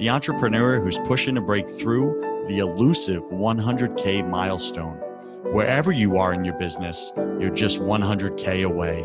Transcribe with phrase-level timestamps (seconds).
[0.00, 4.96] the entrepreneur who's pushing to break through the elusive 100K milestone.
[5.52, 9.04] Wherever you are in your business, you're just 100K away.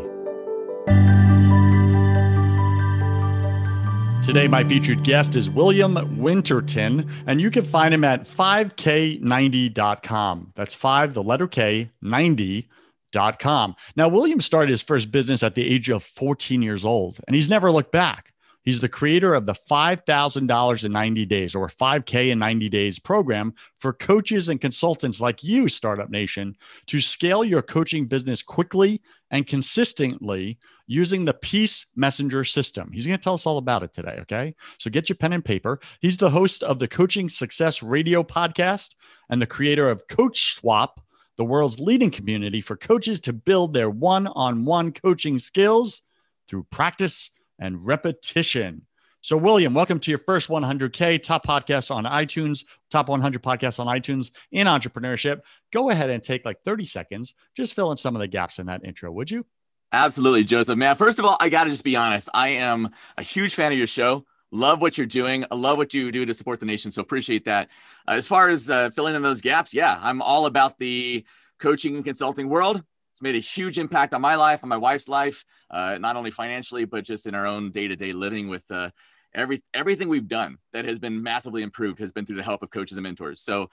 [4.22, 10.52] Today, my featured guest is William Winterton, and you can find him at 5k90.com.
[10.54, 13.76] That's 5, the letter K, 90.com.
[13.96, 17.50] Now, William started his first business at the age of 14 years old, and he's
[17.50, 18.32] never looked back.
[18.66, 23.54] He's the creator of the $5,000 in 90 days or 5K in 90 days program
[23.78, 26.56] for coaches and consultants like you, Startup Nation,
[26.88, 29.00] to scale your coaching business quickly
[29.30, 32.90] and consistently using the Peace Messenger system.
[32.92, 34.18] He's going to tell us all about it today.
[34.22, 34.56] Okay.
[34.78, 35.78] So get your pen and paper.
[36.00, 38.96] He's the host of the Coaching Success Radio podcast
[39.30, 41.00] and the creator of Coach Swap,
[41.36, 46.02] the world's leading community for coaches to build their one on one coaching skills
[46.48, 48.86] through practice and repetition.
[49.22, 53.86] So, William, welcome to your first 100K top podcast on iTunes, top 100 podcasts on
[53.88, 55.40] iTunes in entrepreneurship.
[55.72, 58.66] Go ahead and take like 30 seconds, just fill in some of the gaps in
[58.66, 59.44] that intro, would you?
[59.92, 60.78] Absolutely, Joseph.
[60.78, 62.28] Man, first of all, I got to just be honest.
[62.34, 64.26] I am a huge fan of your show.
[64.52, 65.44] Love what you're doing.
[65.50, 66.90] I love what you do to support the nation.
[66.92, 67.68] So appreciate that.
[68.06, 71.24] Uh, as far as uh, filling in those gaps, yeah, I'm all about the
[71.58, 72.82] coaching and consulting world.
[73.16, 76.30] It's made a huge impact on my life, on my wife's life, uh, not only
[76.30, 78.90] financially, but just in our own day to day living with uh,
[79.34, 82.68] every, everything we've done that has been massively improved has been through the help of
[82.68, 83.40] coaches and mentors.
[83.40, 83.70] So,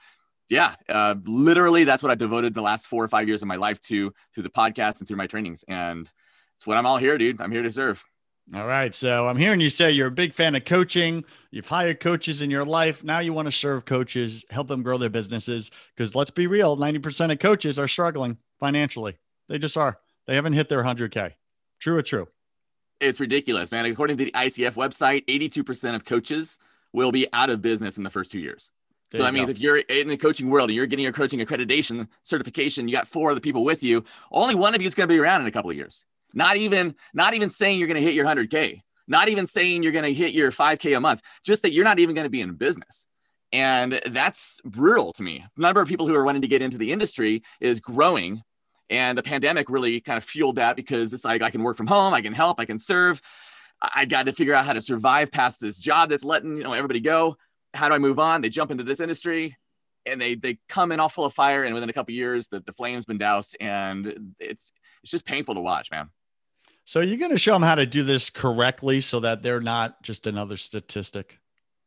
[0.48, 3.56] yeah, uh, literally, that's what I've devoted the last four or five years of my
[3.56, 5.62] life to through the podcast and through my trainings.
[5.68, 6.10] And
[6.56, 7.38] it's what I'm all here, dude.
[7.42, 8.02] I'm here to serve.
[8.54, 8.94] All right.
[8.94, 11.22] So I'm hearing you say you're a big fan of coaching.
[11.50, 13.04] You've hired coaches in your life.
[13.04, 15.70] Now you want to serve coaches, help them grow their businesses.
[15.94, 19.18] Because let's be real 90% of coaches are struggling financially.
[19.48, 19.98] They just are.
[20.26, 21.32] They haven't hit their 100K.
[21.80, 22.28] True or true?
[23.00, 23.84] It's ridiculous, man.
[23.84, 26.58] According to the ICF website, 82% of coaches
[26.92, 28.70] will be out of business in the first two years.
[29.10, 29.50] There so that means go.
[29.50, 33.06] if you're in the coaching world and you're getting your coaching accreditation certification, you got
[33.06, 34.04] four other people with you.
[34.32, 36.04] Only one of you is going to be around in a couple of years.
[36.32, 38.82] Not even, not even saying you're going to hit your 100K.
[39.06, 41.20] Not even saying you're going to hit your 5K a month.
[41.44, 43.06] Just that you're not even going to be in business.
[43.52, 45.44] And that's brutal to me.
[45.54, 48.42] The number of people who are wanting to get into the industry is growing
[48.90, 51.86] and the pandemic really kind of fueled that because it's like I can work from
[51.86, 53.20] home, I can help, I can serve.
[53.80, 56.72] I got to figure out how to survive past this job that's letting you know
[56.72, 57.36] everybody go.
[57.74, 58.40] How do I move on?
[58.40, 59.56] They jump into this industry
[60.06, 62.60] and they they come in all full of fire, and within a couple years, the,
[62.60, 66.10] the flame's been doused, and it's it's just painful to watch, man.
[66.84, 70.02] So you're going to show them how to do this correctly so that they're not
[70.02, 71.38] just another statistic.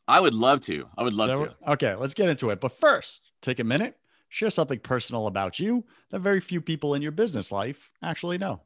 [0.07, 0.87] I would love to.
[0.97, 1.71] I would love to.
[1.73, 2.59] Okay, let's get into it.
[2.59, 3.95] But first, take a minute
[4.29, 8.61] share something personal about you that very few people in your business life actually know.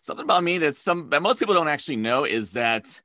[0.00, 3.00] Something about me that some that most people don't actually know is that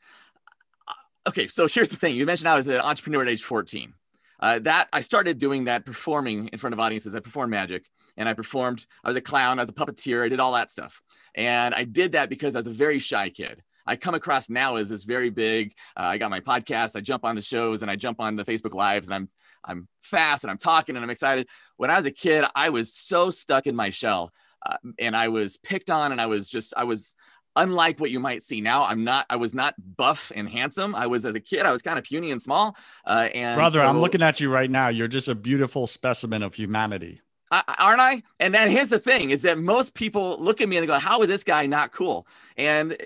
[0.88, 2.16] uh, okay, so here's the thing.
[2.16, 3.94] You mentioned I was an entrepreneur at age 14.
[4.40, 7.14] Uh, that I started doing that performing in front of audiences.
[7.14, 7.86] I performed magic
[8.18, 10.72] and I performed, I was a clown, I was a puppeteer, I did all that
[10.72, 11.02] stuff.
[11.36, 13.62] And I did that because I was a very shy kid.
[13.86, 15.74] I come across now as this very big.
[15.98, 16.96] Uh, I got my podcast.
[16.96, 19.30] I jump on the shows and I jump on the Facebook lives and I'm
[19.64, 21.48] I'm fast and I'm talking and I'm excited.
[21.78, 24.32] When I was a kid, I was so stuck in my shell,
[24.66, 27.16] uh, and I was picked on, and I was just I was
[27.56, 28.84] unlike what you might see now.
[28.84, 29.26] I'm not.
[29.30, 30.96] I was not buff and handsome.
[30.96, 31.66] I was as a kid.
[31.66, 32.76] I was kind of puny and small.
[33.06, 34.90] Uh, and brother, so, I'm looking at you right now.
[34.90, 37.22] You're just a beautiful specimen of humanity.
[37.52, 38.24] aren't I?
[38.40, 41.00] And then here's the thing: is that most people look at me and they go,
[41.00, 42.28] "How is this guy not cool?"
[42.58, 42.98] And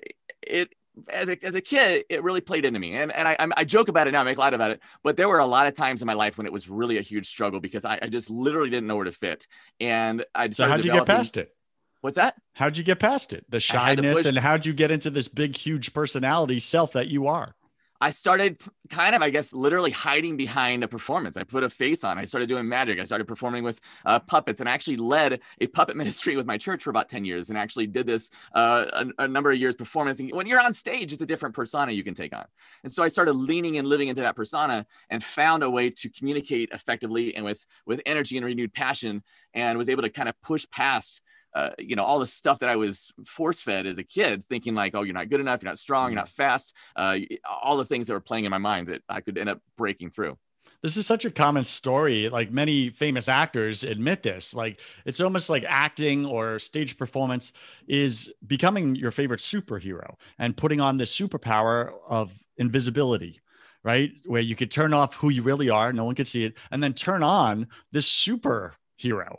[0.42, 0.74] it
[1.09, 2.95] as a, as a kid, it really played into me.
[2.95, 4.81] And, and I, I joke about it now, I make light about it.
[5.03, 7.01] But there were a lot of times in my life when it was really a
[7.01, 9.47] huge struggle because I, I just literally didn't know where to fit.
[9.80, 11.56] And I So how'd you get past it?
[12.01, 12.36] What's that?
[12.53, 13.45] How'd you get past it?
[13.50, 17.56] The shyness and how'd you get into this big, huge personality self that you are?
[18.01, 21.38] I started kind of, I guess, literally hiding behind a performance.
[21.38, 22.18] I put a face on.
[22.18, 23.00] I started doing magic.
[23.00, 26.83] I started performing with uh, puppets and actually led a puppet ministry with my church
[26.83, 28.86] for about 10 years and actually did this uh,
[29.18, 30.19] a, a, number of years performance.
[30.19, 32.45] And when you're on stage, it's a different persona you can take on.
[32.83, 36.09] And so I started leaning and living into that persona and found a way to
[36.09, 40.39] communicate effectively and with, with energy and renewed passion and was able to kind of
[40.42, 41.21] push past
[41.56, 44.75] uh, you know, all the stuff that I was force fed as a kid, thinking
[44.75, 46.25] like, oh, you're not good enough, you're not strong, you're mm.
[46.25, 47.18] not fast, uh,
[47.50, 50.12] all the things that were playing in my mind that I could end up breaking
[50.12, 50.38] through.
[50.81, 52.30] This is such a common story.
[52.30, 54.54] Like many famous actors admit this.
[54.54, 57.54] Like it's almost like acting or stage performance
[57.88, 63.42] is becoming your favorite superhero and putting on this superpower of invisibility
[63.84, 64.13] right?
[64.25, 66.81] Where you could turn off who you really are, no one could see it, and
[66.81, 69.36] then turn on this superhero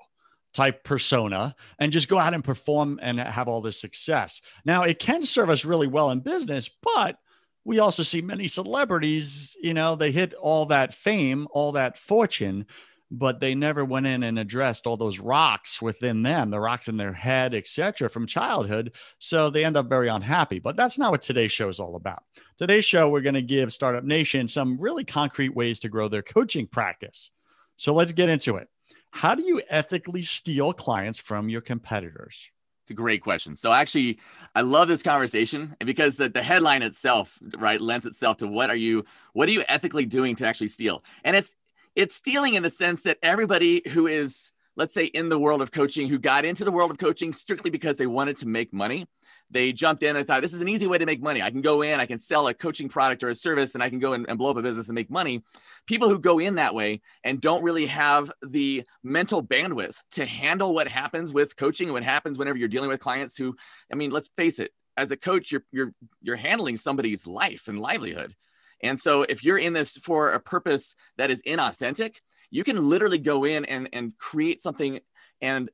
[0.57, 4.41] type persona and just go out and perform and have all this success.
[4.65, 7.19] Now, it can serve us really well in business, but
[7.65, 12.67] we also see many celebrities, you know, they hit all that fame, all that fortune,
[13.11, 16.97] but they never went in and addressed all those rocks within them, the rocks in
[16.97, 18.95] their head, etc., from childhood.
[19.19, 20.59] So they end up very unhappy.
[20.59, 22.23] But that's not what today's show is all about.
[22.57, 26.23] Today's show, we're going to give Startup Nation some really concrete ways to grow their
[26.23, 27.31] coaching practice.
[27.77, 28.69] So let's get into it.
[29.17, 32.51] How do you ethically steal clients from your competitors?
[32.83, 33.57] It's a great question.
[33.57, 34.19] So actually,
[34.55, 38.77] I love this conversation because the, the headline itself, right, lends itself to what are
[38.77, 41.03] you what are you ethically doing to actually steal?
[41.25, 41.55] And it's
[41.95, 45.73] it's stealing in the sense that everybody who is let's say in the world of
[45.73, 49.07] coaching who got into the world of coaching strictly because they wanted to make money
[49.51, 51.43] they jumped in and thought this is an easy way to make money.
[51.43, 53.91] I can go in, I can sell a coaching product or a service, and I
[53.91, 55.45] can go and blow up a business and make money.
[55.87, 60.75] People who go in that way and don't really have the mental bandwidth to handle
[60.75, 63.57] what happens with coaching what happens whenever you're dealing with clients who,
[63.93, 65.93] I mean, let's face it, as a coach, you're you're
[66.23, 68.35] you're handling somebody's life and livelihood.
[68.83, 72.17] And so if you're in this for a purpose that is inauthentic,
[72.51, 75.01] you can literally go in and, and create something
[75.41, 75.71] and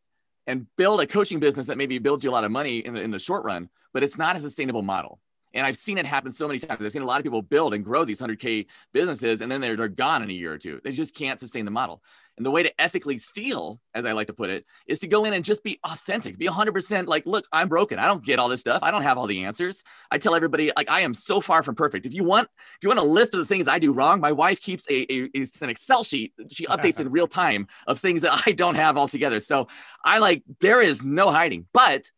[0.46, 3.00] and build a coaching business that maybe builds you a lot of money in the,
[3.00, 5.20] in the short run, but it's not a sustainable model.
[5.54, 6.80] And I've seen it happen so many times.
[6.82, 9.76] I've seen a lot of people build and grow these 100K businesses, and then they're,
[9.76, 10.80] they're gone in a year or two.
[10.82, 12.02] They just can't sustain the model.
[12.38, 15.24] And the way to ethically steal, as I like to put it, is to go
[15.26, 17.98] in and just be authentic, be 100% like, look, I'm broken.
[17.98, 18.82] I don't get all this stuff.
[18.82, 19.82] I don't have all the answers.
[20.10, 22.06] I tell everybody, like, I am so far from perfect.
[22.06, 24.32] If you want, if you want a list of the things I do wrong, my
[24.32, 26.32] wife keeps a, a, a an Excel sheet.
[26.50, 29.40] She updates in real time of things that I don't have altogether.
[29.40, 29.68] So
[30.02, 31.66] I like, there is no hiding.
[31.74, 32.10] But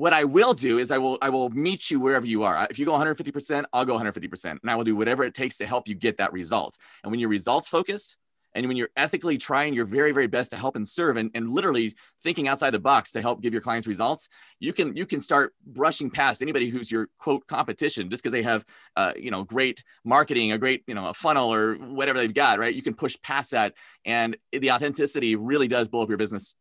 [0.00, 2.66] what I will do is I will I will meet you wherever you are.
[2.70, 5.66] If you go 150%, I'll go 150%, and I will do whatever it takes to
[5.66, 6.78] help you get that result.
[7.04, 8.16] And when you're results focused,
[8.54, 11.50] and when you're ethically trying your very very best to help and serve and, and
[11.50, 15.20] literally thinking outside the box to help give your clients results you can you can
[15.20, 18.64] start brushing past anybody who's your quote competition just because they have
[18.96, 22.58] uh, you know great marketing a great you know a funnel or whatever they've got
[22.58, 23.74] right you can push past that
[24.04, 26.56] and the authenticity really does blow up your business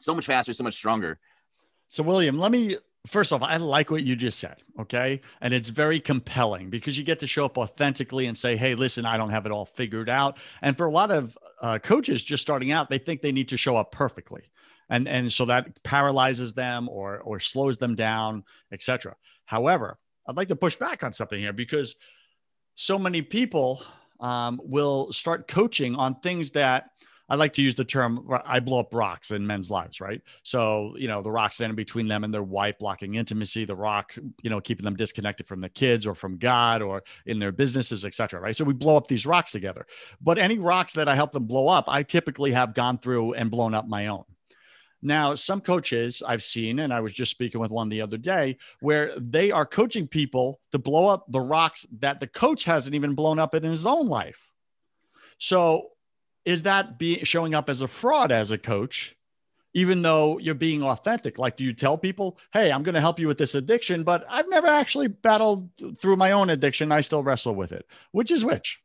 [0.00, 1.18] so much faster so much stronger
[1.88, 4.56] so william let me first off, I like what you just said.
[4.80, 5.20] Okay.
[5.40, 9.06] And it's very compelling because you get to show up authentically and say, hey, listen,
[9.06, 10.38] I don't have it all figured out.
[10.62, 13.56] And for a lot of uh, coaches just starting out, they think they need to
[13.56, 14.42] show up perfectly.
[14.88, 19.16] And, and so that paralyzes them or, or slows them down, etc.
[19.44, 19.98] However,
[20.28, 21.96] I'd like to push back on something here because
[22.74, 23.82] so many people
[24.20, 26.90] um, will start coaching on things that
[27.28, 30.20] I like to use the term I blow up rocks in men's lives, right?
[30.44, 34.14] So, you know, the rock standing between them and their wife, blocking intimacy, the rock,
[34.42, 38.04] you know, keeping them disconnected from the kids or from God or in their businesses,
[38.04, 38.40] etc.
[38.40, 38.54] right?
[38.54, 39.86] So we blow up these rocks together.
[40.20, 43.50] But any rocks that I help them blow up, I typically have gone through and
[43.50, 44.24] blown up my own.
[45.02, 48.56] Now, some coaches I've seen, and I was just speaking with one the other day,
[48.80, 53.14] where they are coaching people to blow up the rocks that the coach hasn't even
[53.14, 54.50] blown up in his own life.
[55.38, 55.90] So
[56.46, 59.14] is that being showing up as a fraud as a coach
[59.74, 61.38] even though you're being authentic?
[61.38, 64.24] Like do you tell people hey i'm going to help you with this addiction but
[64.30, 66.90] i've never actually battled through my own addiction.
[66.90, 67.86] I still wrestle with it.
[68.12, 68.80] Which is which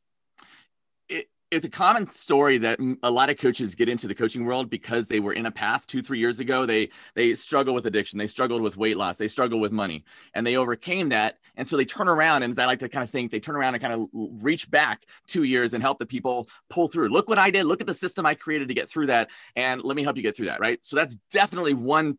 [1.52, 5.10] it's a common story that a lot of coaches get into the coaching world because
[5.10, 6.66] they were in a path two three years ago.
[6.66, 8.18] They they struggle with addiction.
[8.18, 9.18] They struggled with weight loss.
[9.18, 10.06] They struggle with money.
[10.34, 11.40] And they overcame that.
[11.58, 13.58] And so they turn around and as i like to kind of think they turn
[13.58, 17.10] around and kind of reach back two years and help the people pull through.
[17.10, 17.66] Look what i did.
[17.66, 19.30] Look at the system i created to get through that.
[19.58, 20.80] And let me help you get through that right?
[20.84, 22.18] So that's definitely one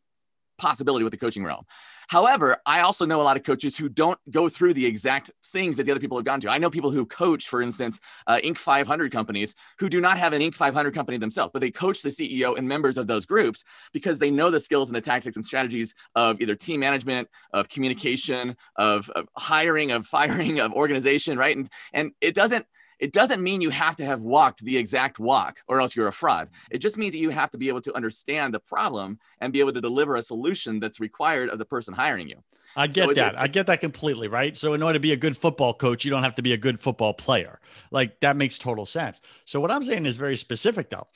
[0.63, 1.65] possibility with the coaching realm.
[2.09, 5.77] However, I also know a lot of coaches who don't go through the exact things
[5.77, 6.49] that the other people have gone to.
[6.49, 8.59] I know people who coach, for instance, uh, Inc.
[8.59, 10.55] 500 companies who do not have an Inc.
[10.55, 14.31] 500 company themselves, but they coach the CEO and members of those groups because they
[14.31, 19.11] know the skills and the tactics and strategies of either team management, of communication, of,
[19.11, 21.57] of hiring, of firing, of organization, right?
[21.57, 22.67] And and it doesn't
[23.03, 26.13] it doesn't mean you have to have walked the exact walk or else you're a
[26.13, 26.49] fraud.
[26.71, 29.59] It just means that you have to be able to understand the problem and be
[29.59, 32.37] able to deliver a solution that's required of the person hiring you.
[32.77, 33.39] I get so that.
[33.39, 34.57] I get that completely, right?
[34.57, 36.57] So in order to be a good football coach, you don't have to be a
[36.57, 37.59] good football player.
[37.91, 39.21] Like that makes total sense.
[39.47, 41.09] So what I'm saying is very specific though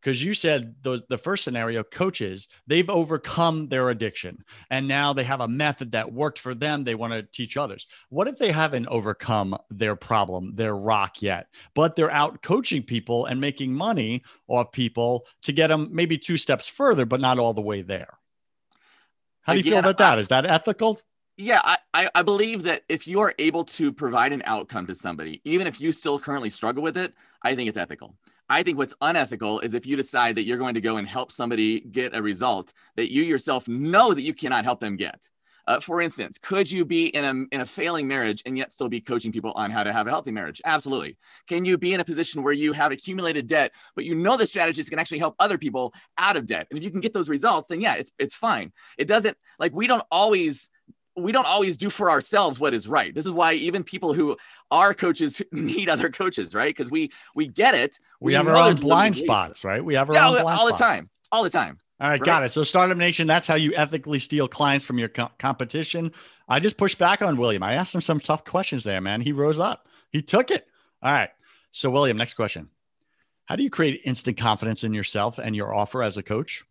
[0.00, 5.24] because you said those the first scenario coaches they've overcome their addiction and now they
[5.24, 7.86] have a method that worked for them they want to teach others.
[8.08, 13.26] What if they haven't overcome their problem their rock yet but they're out coaching people
[13.26, 17.54] and making money off people to get them maybe two steps further but not all
[17.54, 18.18] the way there?
[19.42, 20.18] How do you Again, feel about that?
[20.18, 21.00] Is that ethical?
[21.36, 21.60] Yeah
[21.94, 25.66] I, I believe that if you are able to provide an outcome to somebody even
[25.66, 28.16] if you still currently struggle with it i think it's ethical
[28.50, 31.30] I think what's unethical is if you decide that you're going to go and help
[31.30, 35.28] somebody get a result that you yourself know that you cannot help them get.
[35.68, 38.88] Uh, for instance, could you be in a, in a failing marriage and yet still
[38.88, 40.60] be coaching people on how to have a healthy marriage?
[40.64, 41.16] Absolutely.
[41.48, 44.48] Can you be in a position where you have accumulated debt, but you know the
[44.48, 46.66] strategies can actually help other people out of debt?
[46.70, 48.72] And if you can get those results, then yeah, it's, it's fine.
[48.98, 50.68] It doesn't like we don't always
[51.22, 53.14] we don't always do for ourselves what is right.
[53.14, 54.36] This is why even people who
[54.70, 56.74] are coaches need other coaches, right?
[56.74, 57.98] Because we we get it.
[58.20, 59.84] We, we have our own blind spots, right?
[59.84, 61.78] We have our yeah, own all, all the time, all the time.
[62.00, 62.50] All right, right, got it.
[62.50, 66.12] So Startup Nation, that's how you ethically steal clients from your co- competition.
[66.48, 67.62] I just pushed back on William.
[67.62, 69.20] I asked him some tough questions there, man.
[69.20, 69.86] He rose up.
[70.10, 70.66] He took it.
[71.02, 71.28] All right.
[71.72, 72.70] So William, next question.
[73.44, 76.64] How do you create instant confidence in yourself and your offer as a coach?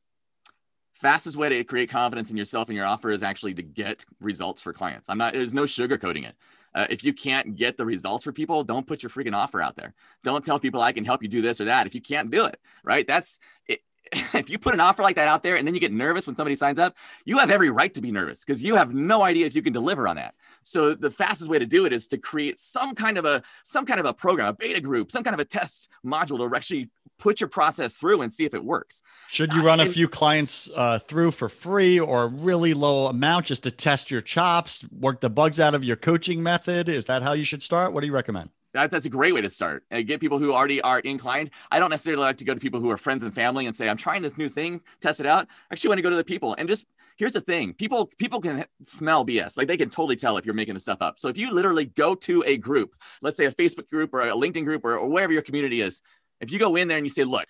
[0.99, 4.61] Fastest way to create confidence in yourself and your offer is actually to get results
[4.61, 5.09] for clients.
[5.09, 6.35] I'm not, there's no sugarcoating it.
[6.75, 9.75] Uh, if you can't get the results for people, don't put your freaking offer out
[9.75, 9.93] there.
[10.23, 12.45] Don't tell people I can help you do this or that if you can't do
[12.45, 13.07] it, right?
[13.07, 15.91] That's it, if you put an offer like that out there and then you get
[15.91, 18.93] nervous when somebody signs up, you have every right to be nervous because you have
[18.93, 20.35] no idea if you can deliver on that.
[20.61, 23.85] So the fastest way to do it is to create some kind of a some
[23.85, 26.89] kind of a program, a beta group, some kind of a test module to actually
[27.19, 29.03] put your process through and see if it works.
[29.29, 33.07] Should you run uh, a few clients uh, through for free or a really low
[33.07, 36.89] amount just to test your chops, work the bugs out of your coaching method?
[36.89, 37.93] Is that how you should start?
[37.93, 38.49] What do you recommend?
[38.73, 41.49] That, that's a great way to start and get people who already are inclined.
[41.71, 43.89] I don't necessarily like to go to people who are friends and family and say,
[43.89, 45.47] I'm trying this new thing, test it out.
[45.69, 46.85] I actually want to go to the people and just
[47.19, 50.55] here's the thing people people can smell bs like they can totally tell if you're
[50.55, 53.51] making the stuff up so if you literally go to a group let's say a
[53.51, 56.01] facebook group or a linkedin group or, or wherever your community is
[56.41, 57.47] if you go in there and you say, look,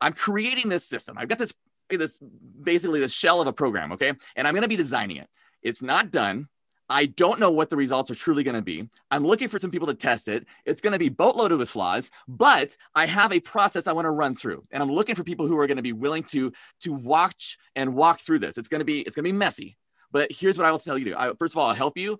[0.00, 1.16] I'm creating this system.
[1.18, 1.52] I've got this,
[1.90, 2.18] this
[2.62, 4.12] basically this shell of a program, okay?
[4.36, 5.28] And I'm going to be designing it.
[5.62, 6.48] It's not done.
[6.90, 8.88] I don't know what the results are truly going to be.
[9.10, 10.46] I'm looking for some people to test it.
[10.64, 14.10] It's going to be boatloaded with flaws, but I have a process I want to
[14.10, 16.92] run through, and I'm looking for people who are going to be willing to to
[16.92, 18.56] watch and walk through this.
[18.56, 19.76] It's going to be it's going to be messy,
[20.10, 22.18] but here's what I will tell you: to I, first of all, I'll help you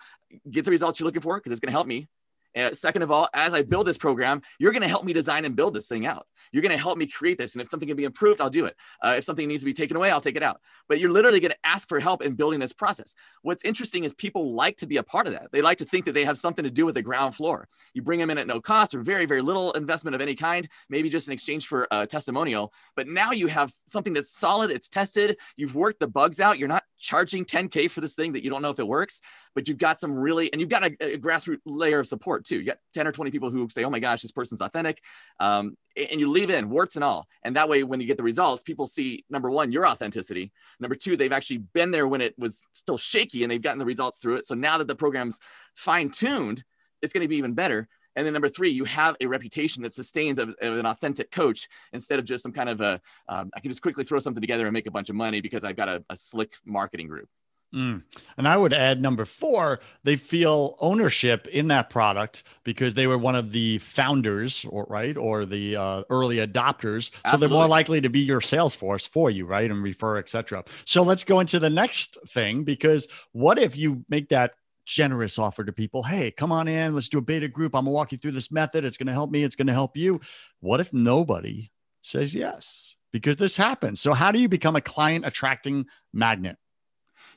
[0.50, 2.08] get the results you're looking for because it's going to help me.
[2.56, 5.44] Uh, second of all, as I build this program, you're going to help me design
[5.44, 6.26] and build this thing out.
[6.52, 7.54] You're going to help me create this.
[7.54, 8.76] And if something can be improved, I'll do it.
[9.02, 10.60] Uh, if something needs to be taken away, I'll take it out.
[10.88, 13.14] But you're literally going to ask for help in building this process.
[13.42, 15.50] What's interesting is people like to be a part of that.
[15.52, 17.68] They like to think that they have something to do with the ground floor.
[17.94, 20.68] You bring them in at no cost or very, very little investment of any kind,
[20.88, 22.72] maybe just in exchange for a testimonial.
[22.96, 26.58] But now you have something that's solid, it's tested, you've worked the bugs out.
[26.58, 29.20] You're not charging 10K for this thing that you don't know if it works,
[29.54, 32.58] but you've got some really, and you've got a, a grassroots layer of support too.
[32.58, 35.00] You got 10 or 20 people who say, oh my gosh, this person's authentic.
[35.40, 35.76] Um,
[36.10, 37.26] and you leave in warts and all.
[37.42, 40.52] And that way, when you get the results, people see number one, your authenticity.
[40.80, 43.84] Number two, they've actually been there when it was still shaky and they've gotten the
[43.84, 44.46] results through it.
[44.46, 45.38] So now that the program's
[45.74, 46.64] fine tuned,
[47.02, 47.88] it's going to be even better.
[48.16, 51.68] And then number three, you have a reputation that sustains of, of an authentic coach
[51.92, 54.66] instead of just some kind of a, um, I can just quickly throw something together
[54.66, 57.28] and make a bunch of money because I've got a, a slick marketing group.
[57.74, 58.02] Mm.
[58.38, 63.18] And I would add number four, they feel ownership in that product because they were
[63.18, 67.10] one of the founders, or right, or the uh, early adopters.
[67.24, 67.30] Absolutely.
[67.30, 70.64] So they're more likely to be your sales force for you, right, and refer, etc.
[70.86, 74.52] So let's go into the next thing because what if you make that
[74.86, 76.02] generous offer to people?
[76.02, 77.74] Hey, come on in, let's do a beta group.
[77.74, 78.86] I'm gonna walk you through this method.
[78.86, 79.44] It's gonna help me.
[79.44, 80.20] It's gonna help you.
[80.60, 81.70] What if nobody
[82.00, 82.94] says yes?
[83.12, 84.00] Because this happens.
[84.00, 86.56] So how do you become a client attracting magnet?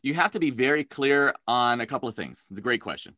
[0.02, 2.48] You have to be very clear on a couple of things.
[2.50, 3.16] It's a great question.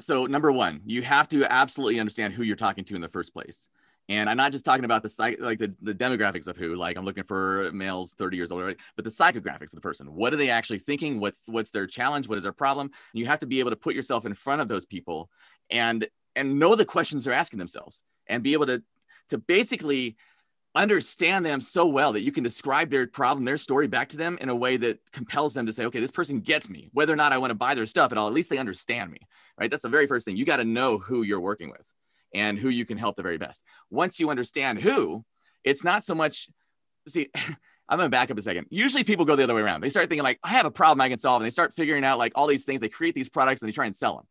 [0.00, 3.32] So, number one, you have to absolutely understand who you're talking to in the first
[3.32, 3.68] place.
[4.08, 6.96] And I'm not just talking about the psych, like the, the demographics of who, like
[6.96, 10.12] I'm looking for males 30 years old, but the psychographics of the person.
[10.12, 11.20] What are they actually thinking?
[11.20, 12.28] What's what's their challenge?
[12.28, 12.86] What is their problem?
[13.12, 15.30] And you have to be able to put yourself in front of those people
[15.70, 18.82] and and know the questions they're asking themselves and be able to
[19.28, 20.16] to basically
[20.74, 24.38] understand them so well that you can describe their problem, their story back to them
[24.40, 26.88] in a way that compels them to say, okay, this person gets me.
[26.92, 29.10] Whether or not I want to buy their stuff at all, at least they understand
[29.10, 29.20] me,
[29.58, 29.70] right?
[29.70, 30.36] That's the very first thing.
[30.36, 31.84] You got to know who you're working with
[32.34, 33.60] and who you can help the very best.
[33.90, 35.24] Once you understand who,
[35.64, 36.48] it's not so much,
[37.06, 37.28] see,
[37.88, 38.68] I'm gonna back up a second.
[38.70, 39.82] Usually people go the other way around.
[39.82, 42.04] They start thinking like, I have a problem I can solve, and they start figuring
[42.04, 42.80] out like all these things.
[42.80, 44.26] They create these products and they try and sell them.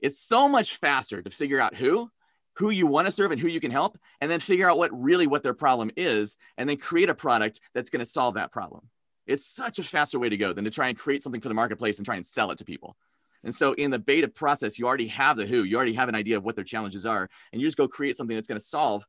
[0.00, 2.10] It's so much faster to figure out who
[2.56, 4.90] who you want to serve and who you can help and then figure out what
[4.92, 8.52] really what their problem is and then create a product that's going to solve that
[8.52, 8.88] problem.
[9.26, 11.54] It's such a faster way to go than to try and create something for the
[11.54, 12.96] marketplace and try and sell it to people.
[13.44, 16.14] And so in the beta process you already have the who you already have an
[16.14, 18.66] idea of what their challenges are and you just go create something that's going to
[18.66, 19.04] solve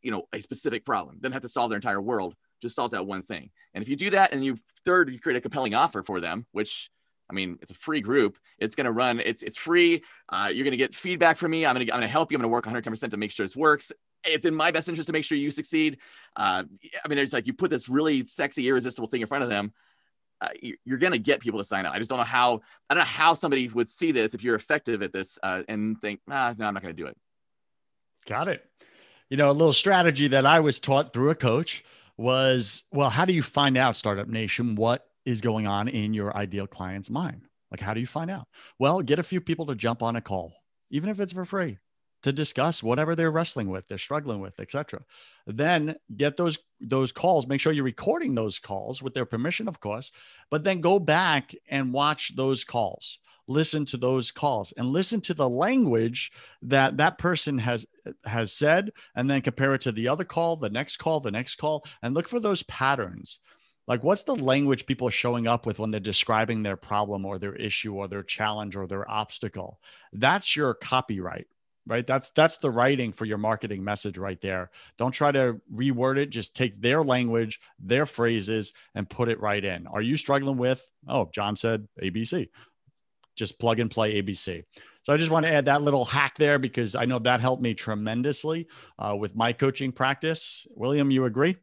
[0.00, 1.18] you know a specific problem.
[1.18, 3.50] Doesn't have to solve their entire world just solves that one thing.
[3.74, 6.46] And if you do that and you third you create a compelling offer for them
[6.52, 6.90] which
[7.34, 8.38] I mean, it's a free group.
[8.58, 9.18] It's going to run.
[9.18, 10.04] It's it's free.
[10.28, 11.66] Uh, you're going to get feedback from me.
[11.66, 12.36] I'm going to I'm going to help you.
[12.36, 13.90] I'm going to work 110 percent to make sure this works.
[14.24, 15.98] It's in my best interest to make sure you succeed.
[16.36, 16.62] Uh,
[17.04, 19.72] I mean, it's like you put this really sexy, irresistible thing in front of them.
[20.40, 20.48] Uh,
[20.84, 21.92] you're going to get people to sign up.
[21.92, 22.60] I just don't know how.
[22.88, 26.00] I don't know how somebody would see this if you're effective at this uh, and
[26.00, 27.16] think, ah, no, I'm not going to do it.
[28.26, 28.64] Got it.
[29.28, 31.84] You know, a little strategy that I was taught through a coach
[32.16, 36.36] was, well, how do you find out, Startup Nation, what is going on in your
[36.36, 37.42] ideal client's mind.
[37.70, 38.46] Like, how do you find out?
[38.78, 40.54] Well, get a few people to jump on a call,
[40.90, 41.78] even if it's for free,
[42.22, 45.02] to discuss whatever they're wrestling with, they're struggling with, etc.
[45.46, 47.46] Then get those those calls.
[47.46, 50.12] Make sure you're recording those calls with their permission, of course.
[50.50, 53.18] But then go back and watch those calls.
[53.46, 57.86] Listen to those calls and listen to the language that that person has
[58.24, 61.56] has said, and then compare it to the other call, the next call, the next
[61.56, 63.40] call, and look for those patterns
[63.86, 67.38] like what's the language people are showing up with when they're describing their problem or
[67.38, 69.80] their issue or their challenge or their obstacle?
[70.12, 71.46] That's your copyright
[71.86, 72.06] right?
[72.06, 74.70] That's that's the writing for your marketing message right there.
[74.96, 76.30] Don't try to reword it.
[76.30, 79.86] Just take their language their phrases and put it right in.
[79.86, 82.48] Are you struggling with oh john said abc
[83.36, 84.64] just plug and play abc
[85.02, 87.62] so i just want to add that little hack there because i know that helped
[87.62, 88.66] me tremendously
[88.98, 90.66] uh, with my coaching practice.
[90.70, 91.56] William you agree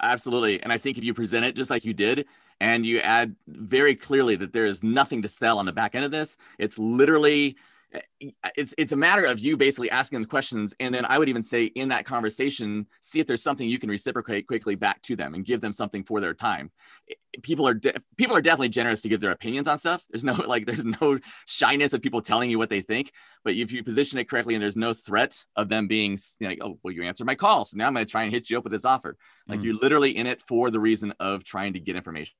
[0.00, 0.62] Absolutely.
[0.62, 2.26] And I think if you present it just like you did,
[2.60, 6.04] and you add very clearly that there is nothing to sell on the back end
[6.06, 7.56] of this, it's literally
[8.56, 11.42] it's it's a matter of you basically asking them questions and then i would even
[11.42, 15.34] say in that conversation see if there's something you can reciprocate quickly back to them
[15.34, 16.70] and give them something for their time.
[17.42, 20.02] People are de- people are definitely generous to give their opinions on stuff.
[20.10, 23.12] There's no like there's no shyness of people telling you what they think
[23.44, 26.78] but if you position it correctly and there's no threat of them being like oh
[26.82, 28.64] well you answered my call so now i'm going to try and hit you up
[28.64, 29.16] with this offer.
[29.48, 29.64] Like mm.
[29.64, 32.34] you're literally in it for the reason of trying to get information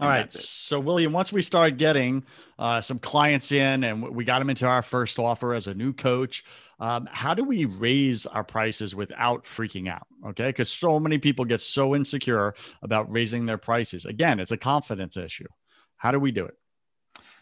[0.00, 0.32] all right.
[0.32, 2.24] So, William, once we started getting
[2.58, 5.92] uh, some clients in and we got them into our first offer as a new
[5.92, 6.44] coach,
[6.78, 10.06] um, how do we raise our prices without freaking out?
[10.26, 10.48] Okay.
[10.48, 14.04] Because so many people get so insecure about raising their prices.
[14.04, 15.48] Again, it's a confidence issue.
[15.96, 16.54] How do we do it?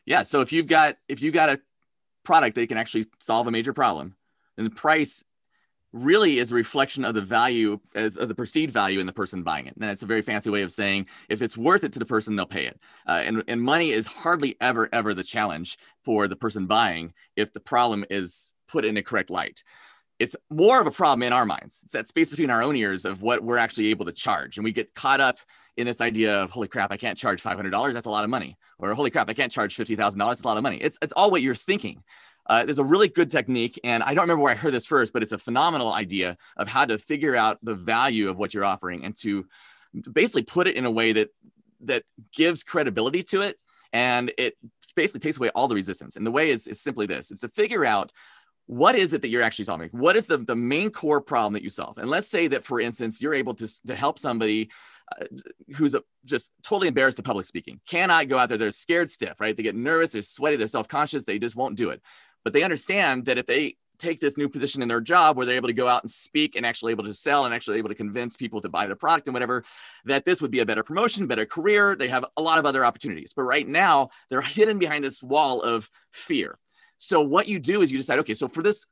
[0.06, 0.22] Yeah.
[0.22, 1.60] So, if you've got if you've got a
[2.24, 4.16] product that can actually solve a major problem,
[4.56, 5.22] then the price
[5.92, 9.42] really is a reflection of the value as of the perceived value in the person
[9.42, 9.74] buying it.
[9.74, 12.36] And that's a very fancy way of saying if it's worth it to the person,
[12.36, 12.80] they'll pay it.
[13.06, 17.52] Uh, and, and money is hardly ever, ever the challenge for the person buying if
[17.52, 19.62] the problem is put in a correct light.
[20.18, 21.80] It's more of a problem in our minds.
[21.82, 24.56] It's that space between our own ears of what we're actually able to charge.
[24.56, 25.38] And we get caught up
[25.76, 27.92] in this idea of holy crap, I can't charge $500.
[27.92, 28.58] That's a lot of money.
[28.78, 29.96] Or holy crap, I can't charge $50,000.
[30.16, 30.76] That's a lot of money.
[30.76, 32.02] It's, it's all what you're thinking.
[32.46, 35.12] Uh, there's a really good technique, and I don't remember where I heard this first,
[35.12, 38.64] but it's a phenomenal idea of how to figure out the value of what you're
[38.64, 39.46] offering and to
[40.10, 41.28] basically put it in a way that
[41.84, 43.58] that gives credibility to it,
[43.92, 44.56] and it
[44.96, 46.16] basically takes away all the resistance.
[46.16, 48.12] And the way is, is simply this: it's to figure out
[48.66, 49.90] what is it that you're actually solving.
[49.90, 51.98] What is the the main core problem that you solve?
[51.98, 54.70] And let's say that, for instance, you're able to to help somebody
[55.20, 55.24] uh,
[55.76, 59.40] who's a, just totally embarrassed to public speaking cannot go out there they're scared stiff
[59.40, 62.00] right they get nervous they're sweaty they're self-conscious they just won't do it
[62.44, 65.54] but they understand that if they take this new position in their job where they're
[65.54, 67.94] able to go out and speak and actually able to sell and actually able to
[67.94, 69.64] convince people to buy the product and whatever,
[70.04, 71.94] that this would be a better promotion, better career.
[71.94, 73.32] They have a lot of other opportunities.
[73.34, 76.58] But right now, they're hidden behind this wall of fear.
[76.98, 78.86] So what you do is you decide, okay, so for this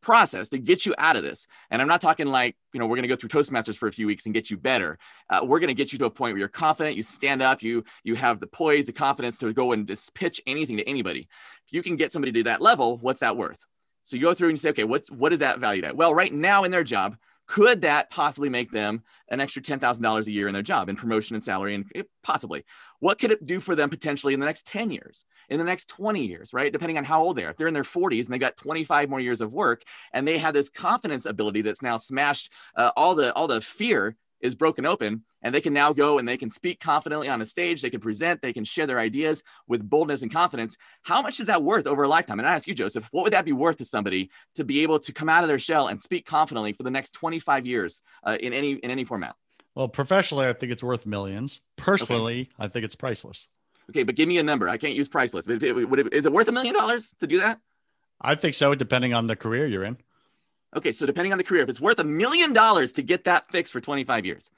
[0.00, 1.46] process to get you out of this.
[1.70, 3.92] And I'm not talking like, you know, we're going to go through Toastmasters for a
[3.92, 4.98] few weeks and get you better.
[5.28, 7.62] Uh, we're going to get you to a point where you're confident, you stand up,
[7.62, 11.28] you you have the poise, the confidence to go and just pitch anything to anybody.
[11.66, 13.64] If you can get somebody to that level, what's that worth?
[14.04, 15.96] So you go through and you say, okay, what's what is that valued at?
[15.96, 17.16] Well, right now in their job,
[17.50, 21.34] could that possibly make them an extra $10,000 a year in their job in promotion
[21.34, 21.74] and salary?
[21.74, 22.64] And it, possibly.
[23.00, 25.88] What could it do for them potentially in the next 10 years, in the next
[25.88, 26.72] 20 years, right?
[26.72, 27.50] Depending on how old they are.
[27.50, 29.82] If they're in their 40s and they've got 25 more years of work
[30.12, 34.16] and they have this confidence ability that's now smashed uh, all the all the fear
[34.40, 37.46] is broken open and they can now go and they can speak confidently on a
[37.46, 40.76] stage they can present they can share their ideas with boldness and confidence.
[41.02, 42.38] How much is that worth over a lifetime?
[42.38, 44.98] And i ask you joseph what would that be worth to somebody to be able
[45.00, 48.36] to come out of their shell and speak confidently for the next 25 years uh,
[48.40, 49.34] in any in any format?
[49.74, 51.60] Well professionally i think it's worth millions.
[51.76, 52.50] Personally okay.
[52.58, 53.46] i think it's priceless.
[53.90, 54.68] Okay but give me a number.
[54.68, 57.60] I can't use priceless Is it worth a million dollars to do that?
[58.20, 59.96] I think so depending on the career you're in
[60.76, 63.50] Okay, so depending on the career, if it's worth a million dollars to get that
[63.50, 64.50] fixed for 25 years,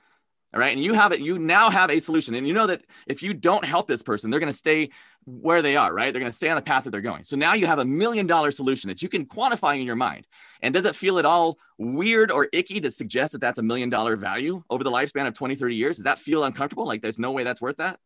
[0.55, 2.83] all right, and you have it, you now have a solution, and you know that
[3.07, 4.91] if you don't help this person, they're going to stay
[5.25, 6.13] where they are, right?
[6.13, 7.25] They're going to stay on the path that they're going.
[7.25, 10.27] So now you have a million dollar solution that you can quantify in your mind.
[10.61, 13.89] And does it feel at all weird or icky to suggest that that's a million
[13.89, 15.97] dollar value over the lifespan of 20, 30 years?
[15.97, 16.87] Does that feel uncomfortable?
[16.87, 17.99] Like there's no way that's worth that?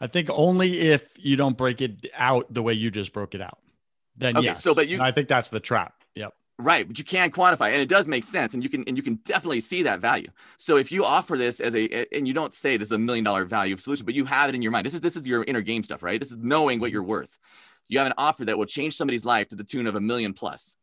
[0.00, 3.40] I think only if you don't break it out the way you just broke it
[3.40, 3.58] out.
[4.16, 4.62] Then okay, yes.
[4.62, 5.94] So, but you, I think that's the trap.
[6.14, 6.34] Yep.
[6.60, 9.02] Right, but you can quantify, and it does make sense, and you can and you
[9.02, 10.26] can definitely see that value.
[10.56, 13.24] So if you offer this as a, and you don't say this is a million
[13.24, 14.84] dollar value solution, but you have it in your mind.
[14.84, 16.18] This is this is your inner game stuff, right?
[16.18, 17.38] This is knowing what you're worth.
[17.86, 20.34] You have an offer that will change somebody's life to the tune of a million
[20.34, 20.76] plus.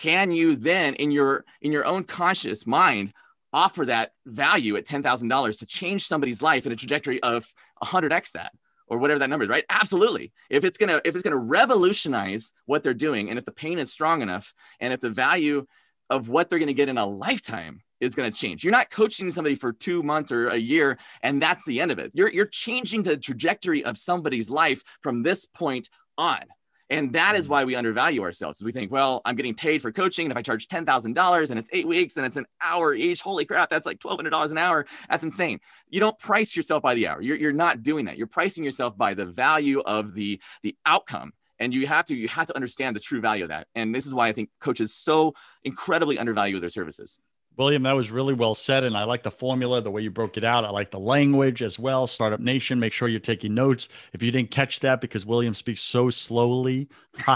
[0.00, 3.12] Can you then, in your in your own conscious mind,
[3.52, 7.54] offer that value at ten thousand dollars to change somebody's life in a trajectory of
[7.80, 8.50] hundred x that?
[8.86, 9.64] Or whatever that number is, right?
[9.68, 10.32] Absolutely.
[10.50, 13.92] If it's gonna if it's gonna revolutionize what they're doing, and if the pain is
[13.92, 15.66] strong enough, and if the value
[16.10, 19.54] of what they're gonna get in a lifetime is gonna change, you're not coaching somebody
[19.56, 22.10] for two months or a year, and that's the end of it.
[22.14, 26.42] You're you're changing the trajectory of somebody's life from this point on.
[26.90, 27.52] And that is mm-hmm.
[27.52, 28.62] why we undervalue ourselves.
[28.62, 30.26] We think, well, I'm getting paid for coaching.
[30.26, 33.44] And if I charge $10,000 and it's eight weeks and it's an hour each, holy
[33.44, 34.86] crap, that's like $1,200 an hour.
[35.10, 35.60] That's insane.
[35.88, 37.22] You don't price yourself by the hour.
[37.22, 38.18] You're, you're not doing that.
[38.18, 41.32] You're pricing yourself by the value of the, the outcome.
[41.58, 43.68] And you have to you have to understand the true value of that.
[43.76, 47.18] And this is why I think coaches so incredibly undervalue their services.
[47.56, 48.84] William, that was really well said.
[48.84, 50.64] And I like the formula, the way you broke it out.
[50.64, 52.06] I like the language as well.
[52.06, 53.88] Startup Nation, make sure you're taking notes.
[54.12, 56.88] If you didn't catch that because William speaks so slowly,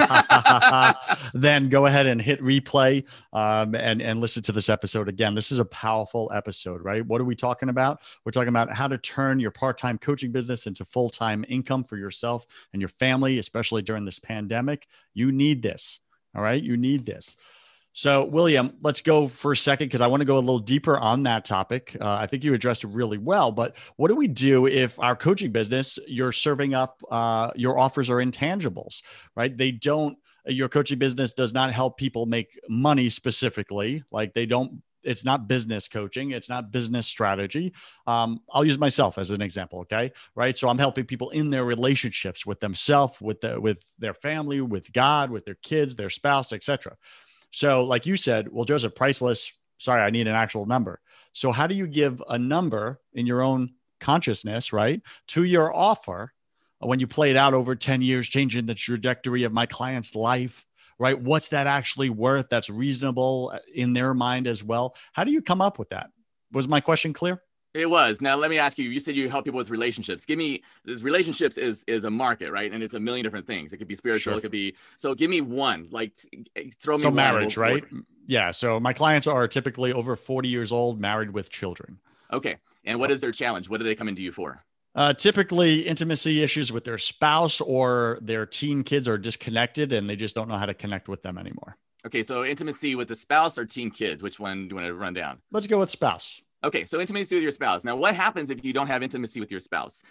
[1.35, 5.35] then go ahead and hit replay um, and, and listen to this episode again.
[5.35, 7.07] This is a powerful episode, right?
[7.07, 8.01] What are we talking about?
[8.25, 11.85] We're talking about how to turn your part time coaching business into full time income
[11.85, 14.89] for yourself and your family, especially during this pandemic.
[15.15, 16.01] You need this.
[16.35, 16.63] All right.
[16.63, 17.37] You need this.
[17.93, 20.99] So, William, let's go for a second because I want to go a little deeper
[20.99, 21.97] on that topic.
[22.01, 25.17] Uh, I think you addressed it really well, but what do we do if our
[25.17, 29.03] coaching business, you're serving up, uh, your offers are intangibles,
[29.35, 29.57] right?
[29.57, 34.05] They don't, your coaching business does not help people make money specifically.
[34.13, 37.73] Like they don't, it's not business coaching, it's not business strategy.
[38.07, 40.13] Um, I'll use myself as an example, okay?
[40.35, 40.57] Right.
[40.57, 44.93] So I'm helping people in their relationships with themselves, with the, with their family, with
[44.93, 46.97] God, with their kids, their spouse, etc.
[47.51, 49.53] So, like you said, well, Joseph, priceless.
[49.79, 51.01] Sorry, I need an actual number.
[51.33, 56.33] So, how do you give a number in your own consciousness, right, to your offer
[56.81, 60.67] when you play it out over 10 years, changing the trajectory of my client's life?
[61.01, 61.21] Right.
[61.21, 62.49] What's that actually worth?
[62.51, 64.97] That's reasonable uh, in their mind as well.
[65.13, 66.11] How do you come up with that?
[66.51, 67.41] Was my question clear?
[67.75, 68.21] It was.
[68.21, 68.89] Now let me ask you.
[68.89, 70.25] You said you help people with relationships.
[70.25, 71.03] Give me this.
[71.03, 72.73] Relationships is is a market, right?
[72.73, 73.73] And it's a million different things.
[73.73, 74.33] It could be spiritual.
[74.33, 74.39] Sure.
[74.39, 74.75] It could be.
[74.97, 75.87] So give me one.
[75.91, 76.13] Like
[76.81, 77.03] throw me.
[77.03, 77.85] So marriage, right?
[78.27, 78.53] Yeah.
[78.53, 81.99] So my clients are typically over forty years old, married with children.
[82.33, 82.57] Okay.
[82.85, 83.69] And what is their challenge?
[83.69, 84.65] What are they coming to you for?
[84.95, 90.17] Uh, typically, intimacy issues with their spouse or their teen kids are disconnected, and they
[90.17, 91.77] just don't know how to connect with them anymore.
[92.07, 92.23] Okay.
[92.23, 94.23] So intimacy with the spouse or teen kids.
[94.23, 95.43] Which one do you want to run down?
[95.53, 96.41] Let's go with spouse.
[96.65, 97.85] Okay, so intimacy with your spouse.
[97.85, 100.03] Now, what happens if you don't have intimacy with your spouse?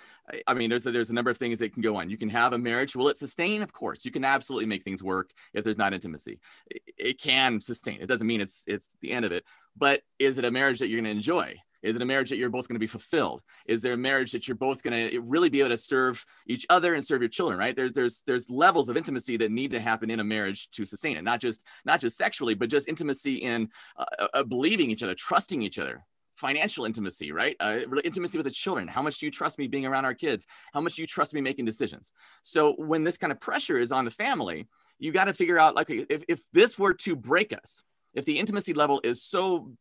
[0.47, 2.09] I mean, there's a, there's a number of things that can go on.
[2.09, 2.95] You can have a marriage.
[2.95, 3.61] Will it sustain?
[3.61, 6.39] Of course, you can absolutely make things work if there's not intimacy.
[6.71, 7.99] It, it can sustain.
[8.01, 9.43] It doesn't mean it's it's the end of it.
[9.75, 11.55] But is it a marriage that you're going to enjoy?
[11.83, 13.41] Is it a marriage that you're both going to be fulfilled?
[13.65, 16.65] Is there a marriage that you're both going to really be able to serve each
[16.69, 17.59] other and serve your children?
[17.59, 17.75] Right?
[17.75, 21.17] There's there's there's levels of intimacy that need to happen in a marriage to sustain
[21.17, 21.25] it.
[21.25, 25.61] Not just not just sexually, but just intimacy in uh, uh, believing each other, trusting
[25.61, 26.05] each other
[26.37, 27.55] financial intimacy, right?
[27.59, 28.87] Uh, intimacy with the children.
[28.87, 30.45] How much do you trust me being around our kids?
[30.73, 32.11] How much do you trust me making decisions?
[32.43, 34.67] So when this kind of pressure is on the family,
[34.99, 38.39] you got to figure out like if, if this were to break us, if the
[38.39, 39.71] intimacy level is so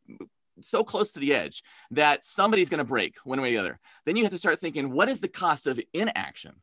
[0.63, 3.81] so close to the edge that somebody's going to break one way or the other,
[4.07, 6.55] then you have to start thinking, what is the cost of inaction?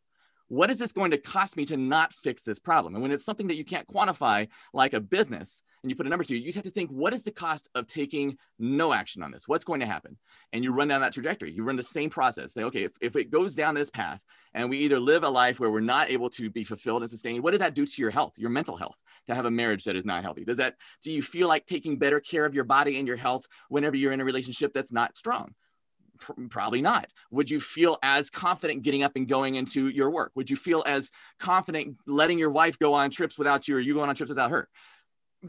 [0.53, 2.93] What is this going to cost me to not fix this problem?
[2.93, 6.09] And when it's something that you can't quantify, like a business, and you put a
[6.09, 9.31] number to you have to think, what is the cost of taking no action on
[9.31, 9.47] this?
[9.47, 10.17] What's going to happen?
[10.53, 11.51] And you run down that trajectory.
[11.51, 12.53] You run the same process.
[12.53, 14.21] Say, okay, if, if it goes down this path
[14.53, 17.43] and we either live a life where we're not able to be fulfilled and sustained,
[17.43, 19.95] what does that do to your health, your mental health, to have a marriage that
[19.95, 20.45] is not healthy?
[20.45, 23.47] Does that, do you feel like taking better care of your body and your health
[23.69, 25.55] whenever you're in a relationship that's not strong?
[26.49, 27.07] Probably not.
[27.31, 30.31] Would you feel as confident getting up and going into your work?
[30.35, 33.93] Would you feel as confident letting your wife go on trips without you or you
[33.93, 34.69] going on trips without her?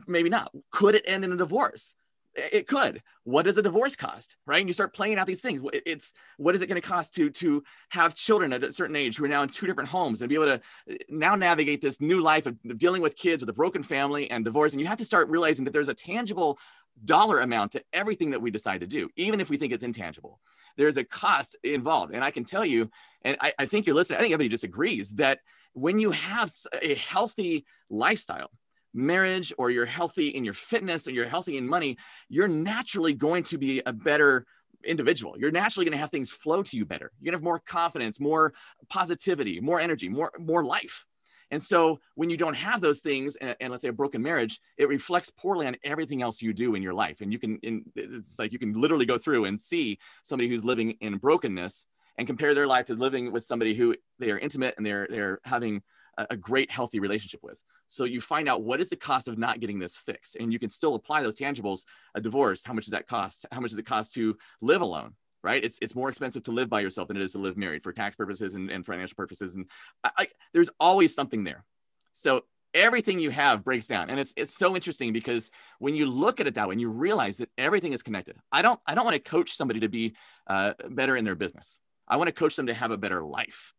[0.07, 0.53] Maybe not.
[0.71, 1.95] Could it end in a divorce?
[2.37, 3.03] It could.
[3.23, 4.37] What does a divorce cost?
[4.45, 4.59] Right?
[4.59, 5.63] And you start playing out these things.
[5.73, 9.17] It's what is it going to cost to to have children at a certain age
[9.17, 10.55] who are now in two different homes and be able to
[10.91, 14.45] uh, now navigate this new life of dealing with kids with a broken family and
[14.45, 14.73] divorce.
[14.73, 16.59] And you have to start realizing that there's a tangible
[17.05, 20.41] dollar amount to everything that we decide to do, even if we think it's intangible
[20.77, 22.15] there's a cost involved.
[22.15, 22.91] And I can tell you,
[23.23, 25.41] and I, I think you're listening, I think everybody just agrees that
[25.73, 28.51] when you have a healthy lifestyle,
[28.93, 31.97] marriage, or you're healthy in your fitness, or you're healthy in money,
[32.29, 34.47] you're naturally going to be a better
[34.85, 35.37] individual.
[35.39, 37.11] You're naturally going to have things flow to you better.
[37.19, 38.53] You're going to have more confidence, more
[38.89, 41.05] positivity, more energy, more more life.
[41.51, 44.61] And so when you don't have those things, and, and, let's say a broken marriage,
[44.77, 47.21] it reflects poorly on everything else you do in your life.
[47.21, 50.65] And you can, in, it's like you can literally go through and see somebody who's
[50.65, 54.75] living in brokenness and compare their life to living with somebody who they are intimate
[54.77, 55.83] and they're they're having
[56.17, 57.59] a, a great healthy relationship with.
[57.87, 60.59] So you find out what is the cost of not getting this fixed, and you
[60.59, 61.85] can still apply those tangibles.
[62.15, 63.47] A divorce, how much does that cost?
[63.53, 65.15] How much does it cost to live alone?
[65.45, 65.63] Right?
[65.63, 67.93] It's it's more expensive to live by yourself than it is to live married for
[67.93, 69.55] tax purposes and, and financial purposes.
[69.55, 69.67] And
[70.03, 71.65] I, I, there's always something there.
[72.13, 76.41] So everything you have breaks down, and it's it's so interesting because when you look
[76.41, 78.37] at it that way, and you realize that everything is connected.
[78.51, 81.79] I don't I don't want to coach somebody to be uh, better in their business.
[82.09, 83.73] I want to coach them to have a better life.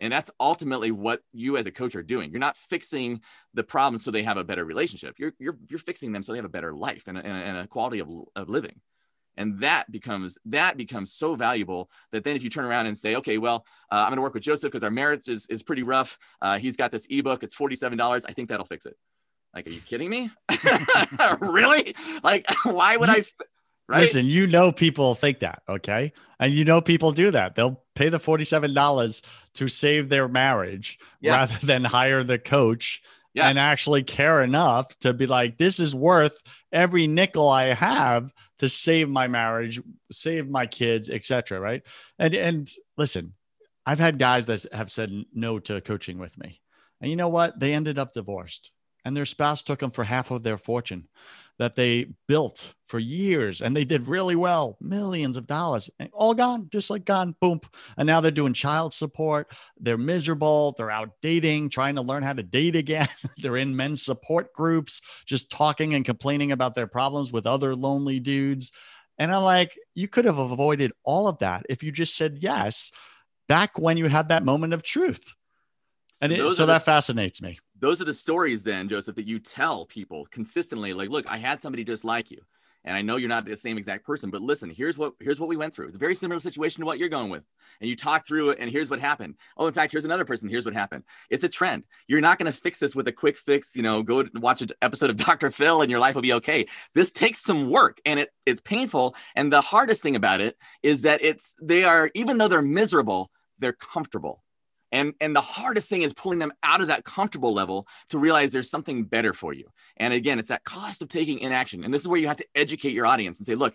[0.00, 2.32] And that's ultimately what you as a coach are doing.
[2.32, 3.20] You're not fixing
[3.54, 5.14] the problem so they have a better relationship.
[5.16, 7.68] You're, you're, you're fixing them so they have a better life and a, and a
[7.68, 8.80] quality of, of living
[9.36, 13.16] and that becomes that becomes so valuable that then if you turn around and say
[13.16, 15.82] okay well uh, i'm going to work with joseph because our marriage is, is pretty
[15.82, 16.18] rough.
[16.40, 17.42] Uh, he's got this ebook.
[17.42, 18.96] It's $47 i think that'll fix it.
[19.54, 20.30] Like are you kidding me?
[21.40, 21.94] Really?
[22.22, 23.48] Like why would i st-
[23.88, 24.00] right?
[24.00, 26.12] Listen you know people think that okay?
[26.38, 27.54] And you know people do that.
[27.54, 29.22] They'll pay the $47
[29.54, 31.36] to save their marriage yeah.
[31.36, 33.02] rather than hire the coach
[33.34, 33.48] yeah.
[33.48, 36.42] and actually care enough to be like, this is worth
[36.72, 39.80] every nickel I have to save my marriage,
[40.10, 41.60] save my kids, etc.
[41.60, 41.82] Right.
[42.18, 43.34] And and listen,
[43.84, 46.60] I've had guys that have said no to coaching with me.
[47.00, 47.58] And you know what?
[47.58, 48.72] They ended up divorced
[49.04, 51.08] and their spouse took them for half of their fortune
[51.58, 56.68] that they built for years and they did really well, millions of dollars, all gone,
[56.72, 57.60] just like gone, boom.
[57.96, 59.52] And now they're doing child support.
[59.78, 60.74] They're miserable.
[60.76, 63.08] They're out dating, trying to learn how to date again.
[63.38, 68.20] they're in men's support groups, just talking and complaining about their problems with other lonely
[68.20, 68.72] dudes.
[69.18, 72.90] And I'm like, you could have avoided all of that if you just said yes
[73.46, 75.34] back when you had that moment of truth.
[76.20, 79.26] And so, it, so that the- fascinates me those are the stories then joseph that
[79.26, 82.40] you tell people consistently like look i had somebody just like you
[82.84, 85.48] and i know you're not the same exact person but listen here's what here's what
[85.48, 85.86] we went through.
[85.86, 87.44] It's a very similar situation to what you're going with
[87.80, 89.34] and you talk through it and here's what happened.
[89.56, 91.04] Oh in fact here's another person here's what happened.
[91.30, 91.84] It's a trend.
[92.06, 94.70] You're not going to fix this with a quick fix you know go watch an
[94.80, 96.66] episode of dr phil and your life will be okay.
[96.94, 101.02] This takes some work and it it's painful and the hardest thing about it is
[101.02, 104.42] that it's they are even though they're miserable they're comfortable
[104.92, 108.52] and and the hardest thing is pulling them out of that comfortable level to realize
[108.52, 109.70] there's something better for you.
[109.96, 111.82] And again it's that cost of taking inaction.
[111.82, 113.74] And this is where you have to educate your audience and say look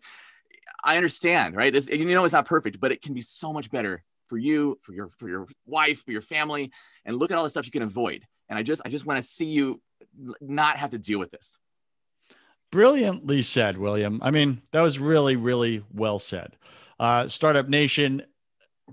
[0.84, 1.74] i understand right?
[1.74, 4.78] This you know it's not perfect but it can be so much better for you
[4.84, 6.72] for your for your wife for your family.
[7.04, 8.24] And look at all the stuff you can avoid.
[8.48, 9.82] And i just i just want to see you
[10.40, 11.58] not have to deal with this.
[12.72, 14.20] Brilliantly said william.
[14.22, 16.56] I mean that was really really well said.
[17.00, 18.24] Uh, startup nation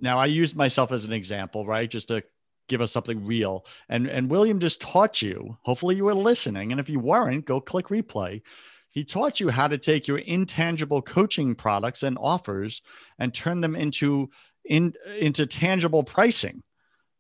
[0.01, 1.89] now I used myself as an example, right?
[1.89, 2.23] Just to
[2.69, 3.67] give us something real.
[3.89, 5.59] And and William just taught you.
[5.63, 6.73] Hopefully you were listening.
[6.73, 8.43] And if you weren't, go click replay.
[8.91, 12.81] He taught you how to take your intangible coaching products and offers
[13.19, 14.31] and turn them into
[14.65, 16.63] in, into tangible pricing,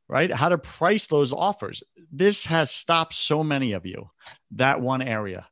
[0.09, 0.33] right?
[0.33, 1.83] How to price those offers.
[2.13, 4.11] This has stopped so many of you,
[4.53, 5.49] that one area.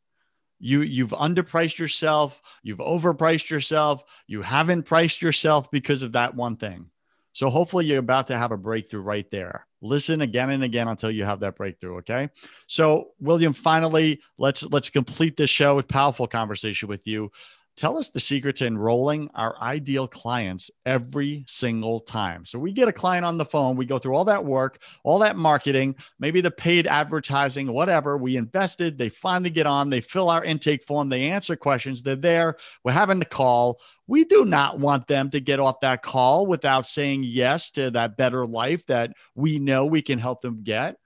[0.60, 6.56] You, you've underpriced yourself, you've overpriced yourself, you haven't priced yourself because of that one
[6.56, 6.86] thing.
[7.32, 9.66] So hopefully you're about to have a breakthrough right there.
[9.80, 11.96] Listen again and again until you have that breakthrough.
[11.98, 12.28] Okay.
[12.66, 17.32] So William, finally, let's let's complete this show with powerful conversation with you.
[17.74, 22.44] Tell us the secret to enrolling our ideal clients every single time.
[22.44, 25.18] So we get a client on the phone, we go through all that work, all
[25.20, 28.18] that marketing, maybe the paid advertising, whatever.
[28.18, 32.14] We invested, they finally get on, they fill our intake form, they answer questions, they're
[32.14, 33.80] there, we're having the call.
[34.06, 38.18] We do not want them to get off that call without saying yes to that
[38.18, 40.96] better life that we know we can help them get.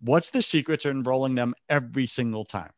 [0.00, 2.72] What's the secret to enrolling them every single time?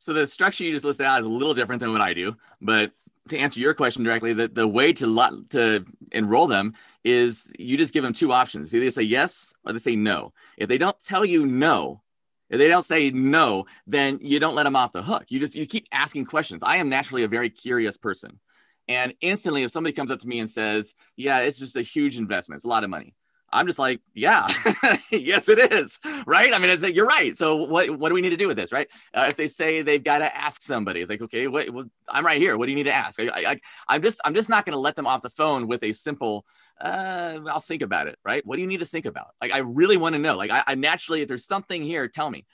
[0.00, 2.34] So the structure you just listed out is a little different than what I do,
[2.58, 2.92] but
[3.28, 6.72] to answer your question directly, the, the way to lot, to enroll them
[7.04, 8.74] is you just give them two options.
[8.74, 10.32] Either they say yes or they say no.
[10.56, 12.00] If they don't tell you no,
[12.48, 15.26] if they don't say no, then you don't let them off the hook.
[15.28, 16.62] You just you keep asking questions.
[16.62, 18.40] I am naturally a very curious person.
[18.88, 22.16] And instantly, if somebody comes up to me and says, Yeah, it's just a huge
[22.16, 23.14] investment, it's a lot of money.
[23.52, 24.48] I'm just like, yeah,
[25.10, 26.54] yes, it is, right?
[26.54, 27.36] I mean, it's you're right.
[27.36, 28.88] So what what do we need to do with this, right?
[29.12, 32.40] Uh, if they say they've got to ask somebody, it's like, okay, well, I'm right
[32.40, 32.56] here.
[32.56, 33.18] What do you need to ask?
[33.20, 35.92] I, am just I'm just not going to let them off the phone with a
[35.92, 36.44] simple,
[36.80, 38.44] uh, I'll think about it, right?
[38.46, 39.28] What do you need to think about?
[39.40, 40.36] Like, I really want to know.
[40.36, 42.46] Like, I, I naturally, if there's something here, tell me.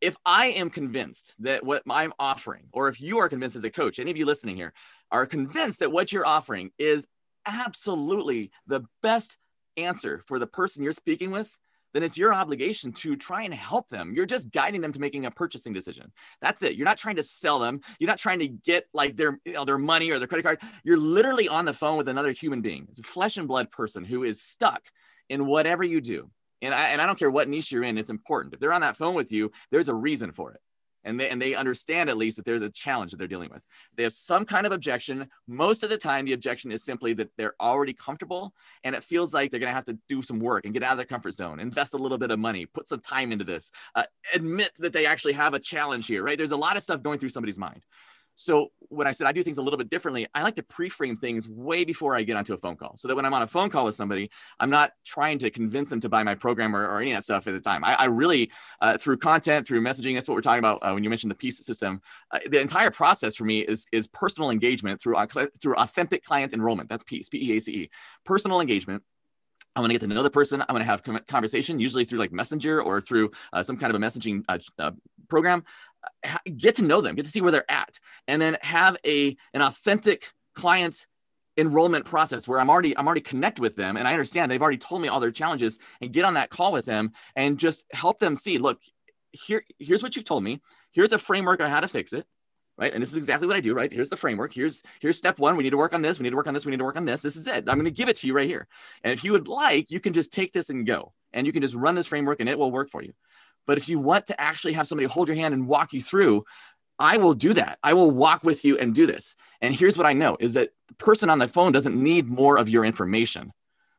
[0.00, 3.70] If I am convinced that what I'm offering, or if you are convinced as a
[3.70, 4.72] coach, any of you listening here
[5.10, 7.08] are convinced that what you're offering is
[7.46, 9.38] absolutely the best
[9.78, 11.56] answer for the person you're speaking with,
[11.94, 14.12] then it's your obligation to try and help them.
[14.14, 16.12] You're just guiding them to making a purchasing decision.
[16.40, 16.76] That's it.
[16.76, 17.80] You're not trying to sell them.
[17.98, 20.60] You're not trying to get like their you know, their money or their credit card.
[20.84, 22.86] You're literally on the phone with another human being.
[22.90, 24.82] It's a flesh and blood person who is stuck
[25.28, 26.30] in whatever you do.
[26.60, 28.54] And I, and I don't care what niche you're in, it's important.
[28.54, 30.60] If they're on that phone with you, there's a reason for it
[31.08, 33.62] and they and they understand at least that there's a challenge that they're dealing with.
[33.96, 35.28] They have some kind of objection.
[35.46, 38.52] Most of the time, the objection is simply that they're already comfortable
[38.84, 40.92] and it feels like they're going to have to do some work and get out
[40.92, 43.70] of their comfort zone, invest a little bit of money, put some time into this,
[43.94, 46.22] uh, admit that they actually have a challenge here.
[46.22, 46.36] Right?
[46.36, 47.84] There's a lot of stuff going through somebody's mind.
[48.38, 51.16] So when I said I do things a little bit differently, I like to pre-frame
[51.16, 52.96] things way before I get onto a phone call.
[52.96, 55.90] So that when I'm on a phone call with somebody, I'm not trying to convince
[55.90, 57.82] them to buy my program or, or any of that stuff at the time.
[57.84, 61.02] I, I really, uh, through content, through messaging, that's what we're talking about uh, when
[61.02, 62.00] you mentioned the peace system.
[62.30, 65.26] Uh, the entire process for me is is personal engagement through uh,
[65.60, 66.88] through authentic client enrollment.
[66.88, 67.90] That's peace, P E A C E,
[68.24, 69.02] personal engagement
[69.78, 70.60] I'm going to get to know the person.
[70.60, 74.02] I'm going to have conversation, usually through like Messenger or through uh, some kind of
[74.02, 74.90] a messaging uh, uh,
[75.28, 75.62] program.
[76.56, 79.62] Get to know them, get to see where they're at, and then have a an
[79.62, 81.06] authentic client
[81.56, 84.78] enrollment process where I'm already I'm already connect with them, and I understand they've already
[84.78, 88.18] told me all their challenges, and get on that call with them and just help
[88.18, 88.58] them see.
[88.58, 88.80] Look,
[89.32, 90.60] here here's what you've told me.
[90.92, 92.26] Here's a framework on how to fix it
[92.78, 92.94] right?
[92.94, 93.92] And this is exactly what I do, right?
[93.92, 94.54] Here's the framework.
[94.54, 95.56] Here's here's step one.
[95.56, 96.18] We need to work on this.
[96.18, 96.64] We need to work on this.
[96.64, 97.20] We need to work on this.
[97.20, 97.68] This is it.
[97.68, 98.68] I'm going to give it to you right here.
[99.02, 101.60] And if you would like, you can just take this and go, and you can
[101.60, 103.12] just run this framework, and it will work for you.
[103.68, 106.44] But if you want to actually have somebody hold your hand and walk you through,
[106.98, 107.78] I will do that.
[107.84, 109.36] I will walk with you and do this.
[109.60, 112.58] And here's what I know is that the person on the phone doesn't need more
[112.58, 113.52] of your information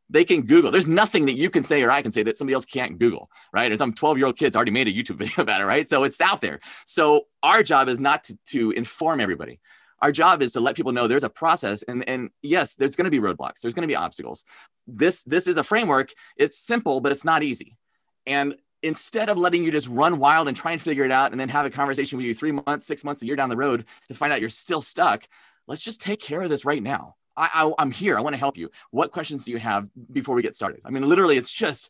[0.09, 0.71] they can Google.
[0.71, 3.29] There's nothing that you can say or I can say that somebody else can't Google,
[3.53, 3.71] right?
[3.71, 5.87] Or some 12 year old kid's already made a YouTube video about it, right?
[5.87, 6.59] So it's out there.
[6.85, 9.59] So our job is not to, to inform everybody.
[10.01, 13.03] Our job is to let people know there's a process, and and yes, there's going
[13.03, 13.59] to be roadblocks.
[13.61, 14.45] There's going to be obstacles.
[14.87, 16.13] This this is a framework.
[16.37, 17.77] It's simple, but it's not easy.
[18.25, 21.39] And instead of letting you just run wild and try and figure it out, and
[21.39, 23.85] then have a conversation with you three months, six months, a year down the road
[24.07, 25.27] to find out you're still stuck,
[25.67, 28.17] let's just take care of this right now I, I am here.
[28.17, 28.69] I want to help you.
[28.91, 30.81] What questions do you have before we get started?
[30.83, 31.89] I mean, literally, it's just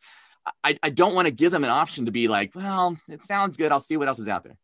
[0.64, 3.58] I, I don't want to give them an option to be like, well, it sounds
[3.58, 3.72] good.
[3.72, 4.58] I'll see what else is out there.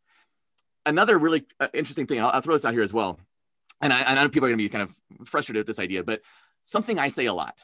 [0.86, 3.18] Another really uh, interesting thing, I'll, I'll, throw this out here as well.
[3.80, 6.04] And I, I know people are going to be kind of frustrated with this idea,
[6.04, 6.22] but
[6.64, 7.58] something I say a lot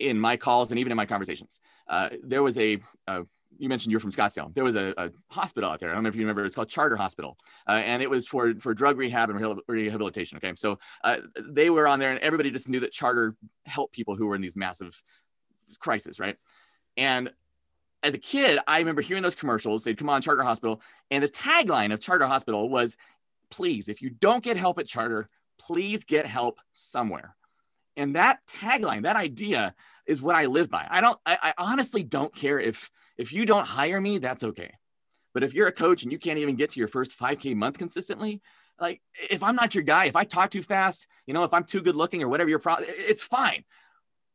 [0.00, 1.60] in my calls and even in my conversations.
[1.88, 3.22] Uh, there was a, a
[3.58, 4.52] you mentioned you're from Scottsdale.
[4.54, 5.90] There was a, a, hospital out there.
[5.90, 6.44] I don't know if you remember.
[6.44, 7.36] It's called Charter Hospital,
[7.68, 10.38] uh, and it was for for drug rehab and rehabilitation.
[10.38, 14.16] Okay, so uh, they were on there, and everybody just knew that Charter helped people
[14.16, 15.02] who were in these massive
[15.78, 16.36] crises, right?
[16.96, 17.30] And
[18.02, 19.84] as a kid, I remember hearing those commercials.
[19.84, 22.96] They'd come on Charter Hospital, and the tagline of Charter Hospital was,
[23.50, 27.36] "Please, if you don't get help at Charter, please get help somewhere."
[27.96, 29.74] And that tagline, that idea,
[30.06, 30.86] is what I live by.
[30.88, 31.18] I don't.
[31.24, 34.74] I, I honestly don't care if if you don't hire me, that's okay.
[35.32, 37.78] But if you're a coach and you can't even get to your first 5K month
[37.78, 38.40] consistently,
[38.80, 41.64] like if I'm not your guy, if I talk too fast, you know, if I'm
[41.64, 43.64] too good looking or whatever your problem, it's fine.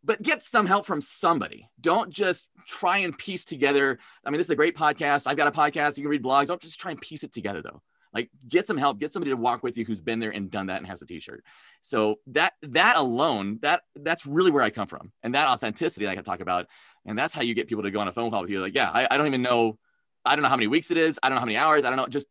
[0.03, 1.69] But get some help from somebody.
[1.79, 3.99] Don't just try and piece together.
[4.23, 5.27] I mean, this is a great podcast.
[5.27, 5.97] I've got a podcast.
[5.97, 6.47] You can read blogs.
[6.47, 7.81] Don't just try and piece it together though.
[8.13, 10.67] Like get some help, get somebody to walk with you who's been there and done
[10.67, 11.43] that and has a t-shirt.
[11.81, 15.11] So that that alone, that that's really where I come from.
[15.21, 16.67] And that authenticity I can talk about
[17.09, 18.61] and that's how you get people to go on a phone call with you.
[18.61, 19.77] Like, yeah, I, I don't even know.
[20.23, 21.17] I don't know how many weeks it is.
[21.23, 21.83] I don't know how many hours.
[21.83, 22.07] I don't know.
[22.07, 22.27] Just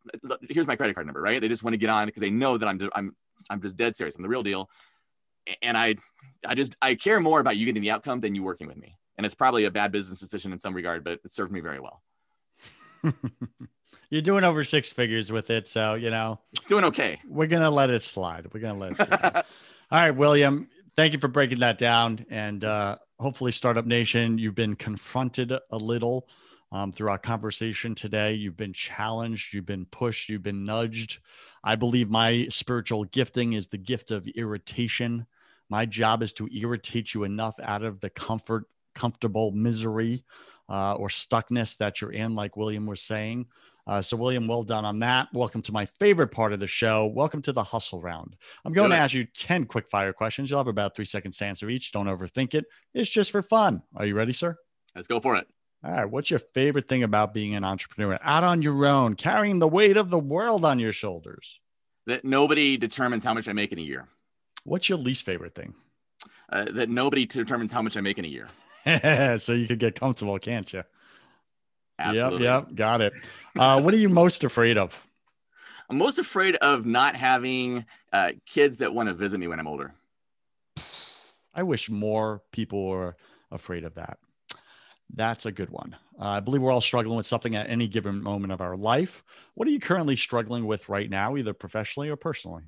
[0.48, 1.40] here's my credit card number, right?
[1.40, 3.16] They just want to get on because they know that I'm I'm
[3.50, 4.14] I'm just dead serious.
[4.14, 4.70] I'm the real deal.
[5.62, 5.96] And I,
[6.46, 8.96] I just, I care more about you getting the outcome than you working with me.
[9.16, 11.80] And it's probably a bad business decision in some regard, but it served me very
[11.80, 12.02] well.
[14.11, 15.66] You're doing over six figures with it.
[15.66, 17.18] So, you know, it's doing okay.
[17.26, 18.46] We're going to let it slide.
[18.52, 19.32] We're going to let it slide.
[19.90, 22.26] All right, William, thank you for breaking that down.
[22.30, 26.28] And uh, hopefully, Startup Nation, you've been confronted a little
[26.70, 28.34] um, through our conversation today.
[28.34, 31.18] You've been challenged, you've been pushed, you've been nudged.
[31.64, 35.26] I believe my spiritual gifting is the gift of irritation.
[35.70, 38.64] My job is to irritate you enough out of the comfort,
[38.94, 40.24] comfortable misery
[40.68, 43.46] uh, or stuckness that you're in, like William was saying.
[43.89, 45.28] Uh, so, William, well done on that.
[45.32, 47.07] Welcome to my favorite part of the show.
[47.07, 48.36] Welcome to the hustle round.
[48.66, 50.51] I'm going to ask you 10 quick fire questions.
[50.51, 51.91] You'll have about three seconds to answer each.
[51.91, 52.66] Don't overthink it.
[52.93, 53.82] It's just for fun.
[53.97, 54.59] Are you ready, sir?
[54.95, 55.47] Let's go for it.
[55.82, 56.05] All right.
[56.05, 58.18] What's your favorite thing about being an entrepreneur?
[58.22, 61.59] Out on your own, carrying the weight of the world on your shoulders.
[62.07, 64.07] That nobody determines how much I make in a year.
[64.64, 65.74] What's your least favorite thing?
[66.51, 68.49] Uh, that nobody determines how much I make in a year.
[69.39, 70.84] so you could get comfortable, can't you?
[71.99, 72.44] Absolutely.
[72.44, 72.66] Yep.
[72.68, 72.74] Yep.
[72.76, 73.12] Got it.
[73.59, 74.94] Uh, what are you most afraid of?
[75.90, 79.66] I'm most afraid of not having uh, kids that want to visit me when I'm
[79.66, 79.94] older.
[81.55, 83.16] I wish more people were
[83.51, 84.18] afraid of that.
[85.14, 85.96] That's a good one.
[86.20, 89.24] Uh, I believe we're all struggling with something at any given moment of our life.
[89.55, 92.64] What are you currently struggling with right now, either professionally or personally?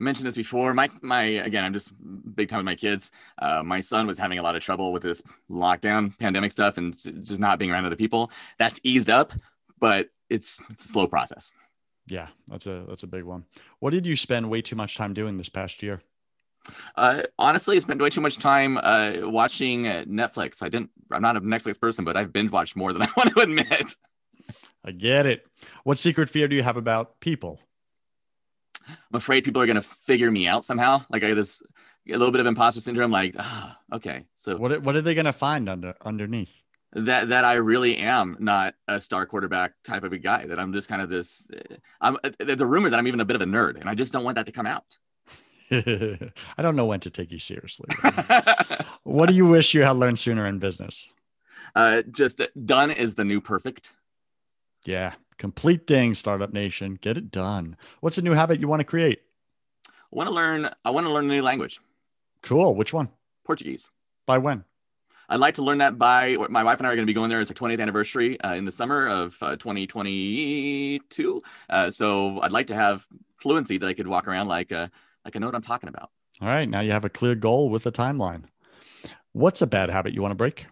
[0.00, 0.74] Mentioned this before.
[0.74, 1.92] My my again, I'm just
[2.34, 3.10] big time with my kids.
[3.38, 6.94] Uh, my son was having a lot of trouble with this lockdown, pandemic stuff, and
[7.24, 8.30] just not being around other people.
[8.58, 9.32] That's eased up,
[9.80, 11.50] but it's it's a slow process.
[12.06, 13.44] Yeah, that's a that's a big one.
[13.80, 16.00] What did you spend way too much time doing this past year?
[16.96, 20.62] Uh, honestly, I spent way too much time uh, watching uh, Netflix.
[20.62, 20.90] I didn't.
[21.10, 23.96] I'm not a Netflix person, but I've binge watched more than I want to admit.
[24.84, 25.46] I get it.
[25.84, 27.60] What secret fear do you have about people?
[28.88, 31.04] I'm afraid people are going to figure me out somehow.
[31.10, 31.62] Like I this
[32.08, 33.10] a little bit of imposter syndrome.
[33.10, 34.24] Like, ah, okay.
[34.36, 36.52] So what what are they going to find under underneath?
[36.92, 40.46] That that I really am not a star quarterback type of a guy.
[40.46, 41.46] That I'm just kind of this.
[42.00, 44.24] I'm the rumor that I'm even a bit of a nerd, and I just don't
[44.24, 44.84] want that to come out.
[45.70, 47.88] I don't know when to take you seriously.
[49.02, 51.10] what do you wish you had learned sooner in business?
[51.74, 53.90] Uh, just done is the new perfect.
[54.86, 56.98] Yeah, complete thing, Startup Nation.
[57.00, 57.76] Get it done.
[58.00, 59.20] What's a new habit you want to create?
[59.86, 60.70] I want to learn.
[60.84, 61.80] I want to learn a new language.
[62.42, 62.74] Cool.
[62.74, 63.10] Which one?
[63.44, 63.90] Portuguese.
[64.26, 64.64] By when?
[65.30, 67.28] I'd like to learn that by my wife and I are going to be going
[67.28, 67.40] there.
[67.40, 71.42] It's our 20th anniversary uh, in the summer of uh, 2022.
[71.68, 74.88] Uh, so I'd like to have fluency that I could walk around like uh,
[75.24, 76.10] like I know what I'm talking about.
[76.40, 76.68] All right.
[76.68, 78.44] Now you have a clear goal with a timeline.
[79.32, 80.66] What's a bad habit you want to break?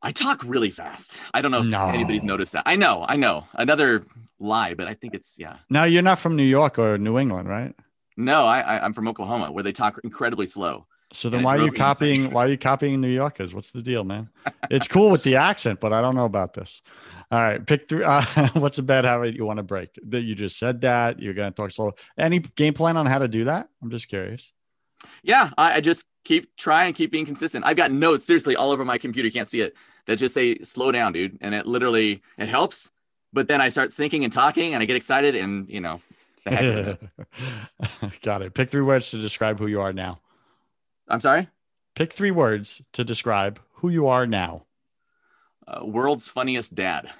[0.00, 1.18] I talk really fast.
[1.34, 1.88] I don't know if no.
[1.88, 2.62] anybody's noticed that.
[2.66, 3.46] I know, I know.
[3.54, 4.04] Another
[4.38, 5.56] lie, but I think it's yeah.
[5.68, 7.74] Now you're not from New York or New England, right?
[8.16, 10.86] No, I, I am from Oklahoma, where they talk incredibly slow.
[11.12, 12.22] So then, why are you copying?
[12.22, 12.34] Insane.
[12.34, 13.54] Why are you copying New Yorkers?
[13.54, 14.28] What's the deal, man?
[14.70, 16.82] it's cool with the accent, but I don't know about this.
[17.30, 18.04] All right, pick three.
[18.04, 18.22] Uh,
[18.54, 19.90] what's a bad habit you want to break?
[20.08, 21.92] That you just said that you're going to talk slow.
[22.18, 23.68] Any game plan on how to do that?
[23.82, 24.52] I'm just curious.
[25.22, 27.64] Yeah, I, I just keep trying, keep being consistent.
[27.66, 29.26] I've got notes seriously all over my computer.
[29.26, 29.74] You can't see it
[30.08, 32.90] that just say slow down, dude, and it literally it helps.
[33.32, 36.00] But then I start thinking and talking, and I get excited, and you know,
[38.22, 38.54] got it.
[38.54, 40.20] Pick three words to describe who you are now.
[41.06, 41.48] I'm sorry.
[41.94, 44.64] Pick three words to describe who you are now.
[45.66, 47.10] Uh, world's funniest dad.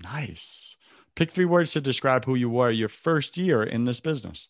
[0.00, 0.76] Nice.
[1.16, 4.46] Pick three words to describe who you were your first year in this business.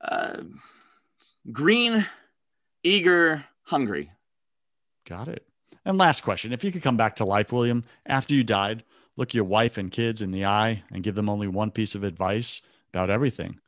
[0.00, 0.42] Uh,
[1.50, 2.06] green,
[2.84, 4.12] eager, hungry.
[5.08, 5.46] Got it.
[5.86, 8.82] And last question if you could come back to life, William, after you died,
[9.16, 12.02] look your wife and kids in the eye and give them only one piece of
[12.02, 12.60] advice
[12.92, 13.60] about everything,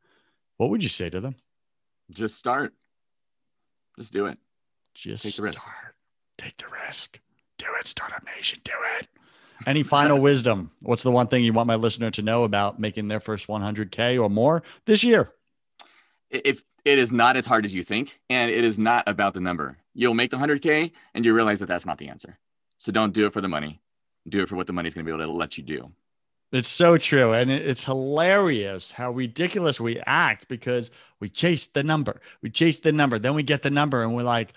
[0.56, 1.36] what would you say to them?
[2.10, 2.74] Just start.
[3.96, 4.36] Just do it.
[4.94, 5.60] Just take the risk.
[5.60, 5.94] Start.
[6.36, 7.20] Take the risk.
[7.56, 8.58] Do it, Startup Nation.
[8.64, 9.06] Do it.
[9.64, 10.72] Any final wisdom?
[10.80, 14.20] What's the one thing you want my listener to know about making their first 100K
[14.20, 15.30] or more this year?
[16.30, 19.40] If it is not as hard as you think, and it is not about the
[19.40, 22.38] number, you'll make the 100K and you realize that that's not the answer.
[22.78, 23.82] So don't do it for the money.
[24.26, 25.92] Do it for what the money's going to be able to let you do.
[26.50, 27.34] It's so true.
[27.34, 32.22] And it's hilarious how ridiculous we act because we chase the number.
[32.40, 33.18] We chase the number.
[33.18, 34.54] Then we get the number and we're like,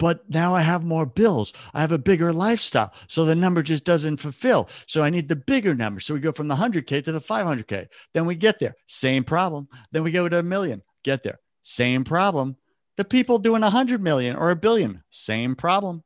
[0.00, 1.52] but now I have more bills.
[1.74, 2.92] I have a bigger lifestyle.
[3.06, 4.68] So the number just doesn't fulfill.
[4.86, 6.00] So I need the bigger number.
[6.00, 7.86] So we go from the 100K to the 500K.
[8.14, 8.74] Then we get there.
[8.86, 9.68] Same problem.
[9.92, 10.82] Then we go to a million.
[11.04, 11.38] Get there.
[11.68, 12.56] Same problem.
[12.96, 15.02] The people doing 100 million or a billion.
[15.10, 16.02] Same problem.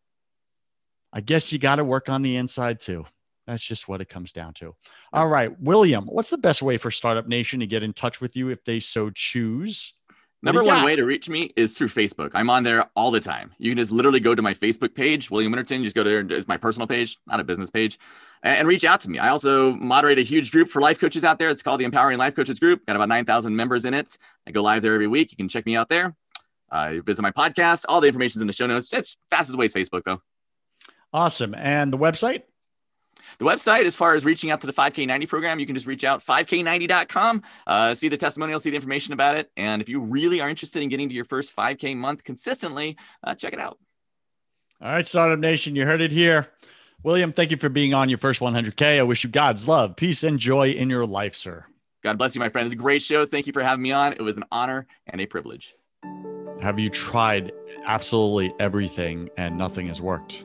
[1.12, 3.06] I guess you got to work on the inside too.
[3.46, 4.74] That's just what it comes down to.
[5.12, 8.34] All right, William, what's the best way for Startup Nation to get in touch with
[8.34, 9.94] you if they so choose?
[10.44, 10.84] Number one got?
[10.84, 12.32] way to reach me is through Facebook.
[12.34, 13.52] I'm on there all the time.
[13.58, 15.84] You can just literally go to my Facebook page, William Winterton.
[15.84, 16.18] Just go there.
[16.20, 17.96] It's my personal page, not a business page,
[18.42, 19.20] and reach out to me.
[19.20, 21.48] I also moderate a huge group for life coaches out there.
[21.48, 22.84] It's called the Empowering Life Coaches Group.
[22.86, 24.18] Got about 9,000 members in it.
[24.46, 25.30] I go live there every week.
[25.30, 26.16] You can check me out there.
[26.70, 27.84] Uh, visit my podcast.
[27.88, 28.92] All the information is in the show notes.
[28.92, 30.22] It's fastest way is Facebook, though.
[31.12, 31.54] Awesome.
[31.54, 32.42] And the website?
[33.38, 36.04] The website, as far as reaching out to the 5K90 program, you can just reach
[36.04, 39.50] out 5K90.com, uh, see the testimonial, see the information about it.
[39.56, 43.34] And if you really are interested in getting to your first 5K month consistently, uh,
[43.34, 43.78] check it out.
[44.80, 46.48] All right, Startup Nation, you heard it here.
[47.04, 48.98] William, thank you for being on your first 100K.
[48.98, 51.66] I wish you God's love, peace, and joy in your life, sir.
[52.02, 52.66] God bless you, my friend.
[52.66, 53.26] It's a great show.
[53.26, 54.12] Thank you for having me on.
[54.12, 55.74] It was an honor and a privilege.
[56.60, 57.52] Have you tried
[57.86, 60.44] absolutely everything and nothing has worked?